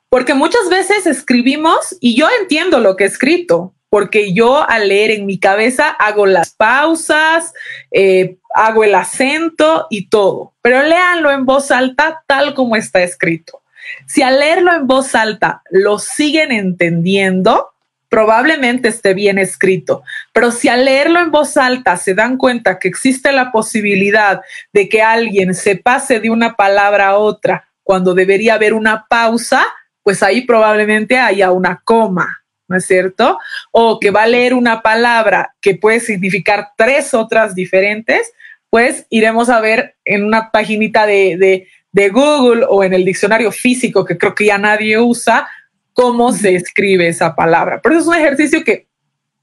Porque 0.10 0.34
muchas 0.34 0.70
veces 0.70 1.06
escribimos 1.06 1.98
y 2.00 2.16
yo 2.16 2.28
entiendo 2.40 2.80
lo 2.80 2.96
que 2.96 3.04
he 3.04 3.08
escrito, 3.08 3.76
porque 3.92 4.34
yo 4.34 4.68
al 4.70 4.88
leer 4.88 5.12
en 5.12 5.26
mi 5.26 5.38
cabeza 5.38 5.90
hago 5.90 6.26
las 6.26 6.52
pausas, 6.52 7.54
eh, 7.92 8.38
hago 8.56 8.86
el 8.86 8.96
acento 8.96 9.88
y 9.90 10.08
todo, 10.08 10.54
pero 10.62 10.82
léanlo 10.82 11.30
en 11.30 11.46
voz 11.46 11.72
alta 11.72 12.24
tal 12.26 12.54
como 12.54 12.78
está 12.78 13.04
escrito. 13.04 13.62
Si 14.08 14.22
al 14.22 14.40
leerlo 14.40 14.74
en 14.74 14.88
voz 14.88 15.14
alta 15.14 15.62
lo 15.72 16.00
siguen 16.00 16.54
entendiendo, 16.54 17.72
probablemente 18.08 18.88
esté 18.88 19.14
bien 19.14 19.38
escrito. 19.38 20.04
Pero 20.32 20.52
si 20.52 20.70
al 20.70 20.86
leerlo 20.86 21.20
en 21.20 21.30
voz 21.30 21.58
alta 21.58 21.98
se 21.98 22.14
dan 22.14 22.38
cuenta 22.38 22.80
que 22.80 22.88
existe 22.88 23.34
la 23.34 23.52
posibilidad 23.52 24.40
de 24.72 24.88
que 24.88 25.02
alguien 25.02 25.54
se 25.54 25.76
pase 25.76 26.22
de 26.22 26.30
una 26.30 26.56
palabra 26.56 27.10
a 27.10 27.18
otra 27.18 27.68
cuando 27.84 28.14
debería 28.14 28.54
haber 28.54 28.74
una 28.74 29.06
pausa, 29.10 29.66
pues 30.02 30.24
ahí 30.24 30.44
probablemente 30.44 31.20
haya 31.20 31.52
una 31.52 31.82
coma. 31.84 32.41
¿No 32.72 32.78
es 32.78 32.86
cierto? 32.88 33.38
O 33.70 34.00
que 34.00 34.10
va 34.10 34.24
a 34.24 34.28
leer 34.28 34.56
una 34.56 34.82
palabra 34.82 35.54
que 35.62 35.76
puede 35.76 36.00
significar 36.00 36.70
tres 36.76 37.14
otras 37.14 37.54
diferentes, 37.54 38.34
pues 38.72 39.06
iremos 39.10 39.50
a 39.50 39.60
ver 39.60 39.96
en 40.06 40.26
una 40.26 40.50
paginita 40.50 41.06
de, 41.06 41.68
de 41.92 42.10
Google 42.10 42.66
o 42.68 42.84
en 42.84 42.94
el 42.94 43.06
diccionario 43.06 43.52
físico, 43.52 44.06
que 44.06 44.18
creo 44.18 44.34
que 44.34 44.46
ya 44.46 44.58
nadie 44.58 44.98
usa, 45.00 45.48
cómo 45.94 46.32
se 46.32 46.56
escribe 46.56 47.08
esa 47.08 47.36
palabra. 47.36 47.80
Pero 47.82 47.96
eso 47.96 48.02
es 48.02 48.08
un 48.08 48.24
ejercicio 48.24 48.64
que 48.64 48.88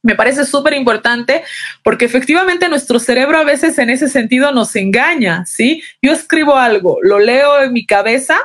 me 0.03 0.14
parece 0.14 0.45
súper 0.45 0.74
importante 0.74 1.43
porque 1.83 2.05
efectivamente 2.05 2.68
nuestro 2.68 2.99
cerebro 2.99 3.39
a 3.39 3.45
veces 3.45 3.79
en 3.79 3.91
ese 3.91 4.09
sentido 4.09 4.53
nos 4.53 4.74
engaña, 4.76 5.45
¿sí? 5.45 5.83
Yo 6.01 6.12
escribo 6.12 6.57
algo, 6.57 6.99
lo 7.03 7.18
leo 7.18 7.62
en 7.62 7.72
mi 7.72 7.85
cabeza, 7.85 8.39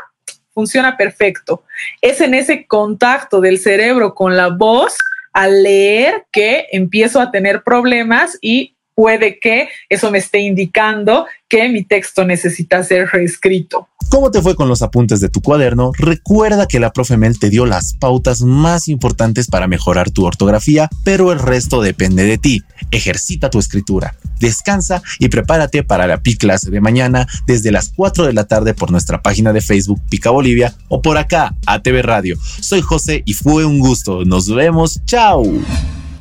funciona 0.53 0.97
perfecto. 0.97 1.63
Es 2.01 2.21
en 2.21 2.33
ese 2.33 2.65
contacto 2.67 3.41
del 3.41 3.59
cerebro 3.59 4.13
con 4.13 4.37
la 4.37 4.49
voz 4.49 4.97
al 5.33 5.63
leer 5.63 6.25
que 6.31 6.67
empiezo 6.71 7.19
a 7.19 7.31
tener 7.31 7.63
problemas 7.63 8.37
y 8.41 8.75
puede 8.95 9.39
que 9.39 9.69
eso 9.89 10.11
me 10.11 10.19
esté 10.19 10.39
indicando 10.39 11.25
que 11.47 11.69
mi 11.69 11.83
texto 11.83 12.25
necesita 12.25 12.83
ser 12.83 13.07
reescrito. 13.09 13.87
¿Cómo 14.09 14.29
te 14.29 14.41
fue 14.41 14.55
con 14.55 14.67
los 14.67 14.83
apuntes 14.83 15.19
de 15.21 15.29
tu 15.29 15.41
cuaderno? 15.41 15.91
Recuerda 15.97 16.67
que 16.67 16.79
la 16.79 16.93
profe 16.93 17.17
Mel 17.17 17.39
te 17.39 17.49
dio 17.49 17.65
las 17.65 17.93
pautas 17.93 18.41
más 18.41 18.87
importantes 18.87 19.47
para 19.47 19.67
mejorar 19.67 20.11
tu 20.11 20.25
ortografía, 20.25 20.89
pero 21.03 21.31
el 21.31 21.39
resto 21.39 21.81
depende 21.81 22.23
de 22.23 22.37
ti. 22.37 22.61
Ejercita 22.91 23.49
tu 23.49 23.57
escritura, 23.57 24.15
descansa 24.39 25.01
y 25.17 25.29
prepárate 25.29 25.83
para 25.83 26.05
la 26.05 26.21
PI 26.21 26.37
clase 26.37 26.69
de 26.69 26.81
mañana 26.81 27.27
desde 27.47 27.71
las 27.71 27.89
4 27.95 28.27
de 28.27 28.33
la 28.33 28.45
tarde 28.45 28.75
por 28.75 28.91
nuestra 28.91 29.21
página 29.23 29.51
de 29.51 29.61
Facebook 29.61 30.01
Pica 30.09 30.29
Bolivia 30.29 30.75
o 30.89 31.01
por 31.01 31.17
acá, 31.17 31.55
ATV 31.65 32.03
Radio. 32.03 32.37
Soy 32.59 32.81
José 32.81 33.23
y 33.25 33.33
fue 33.33 33.65
un 33.65 33.79
gusto. 33.79 34.25
Nos 34.25 34.53
vemos. 34.53 35.01
Chao. 35.05 35.43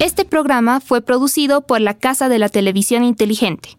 Este 0.03 0.25
programa 0.25 0.81
fue 0.81 1.01
producido 1.01 1.61
por 1.61 1.81
la 1.81 1.95
Casa 1.95 2.29
de 2.29 2.41
la 2.41 2.49
Televisión 2.49 3.05
Inteligente. 3.05 3.79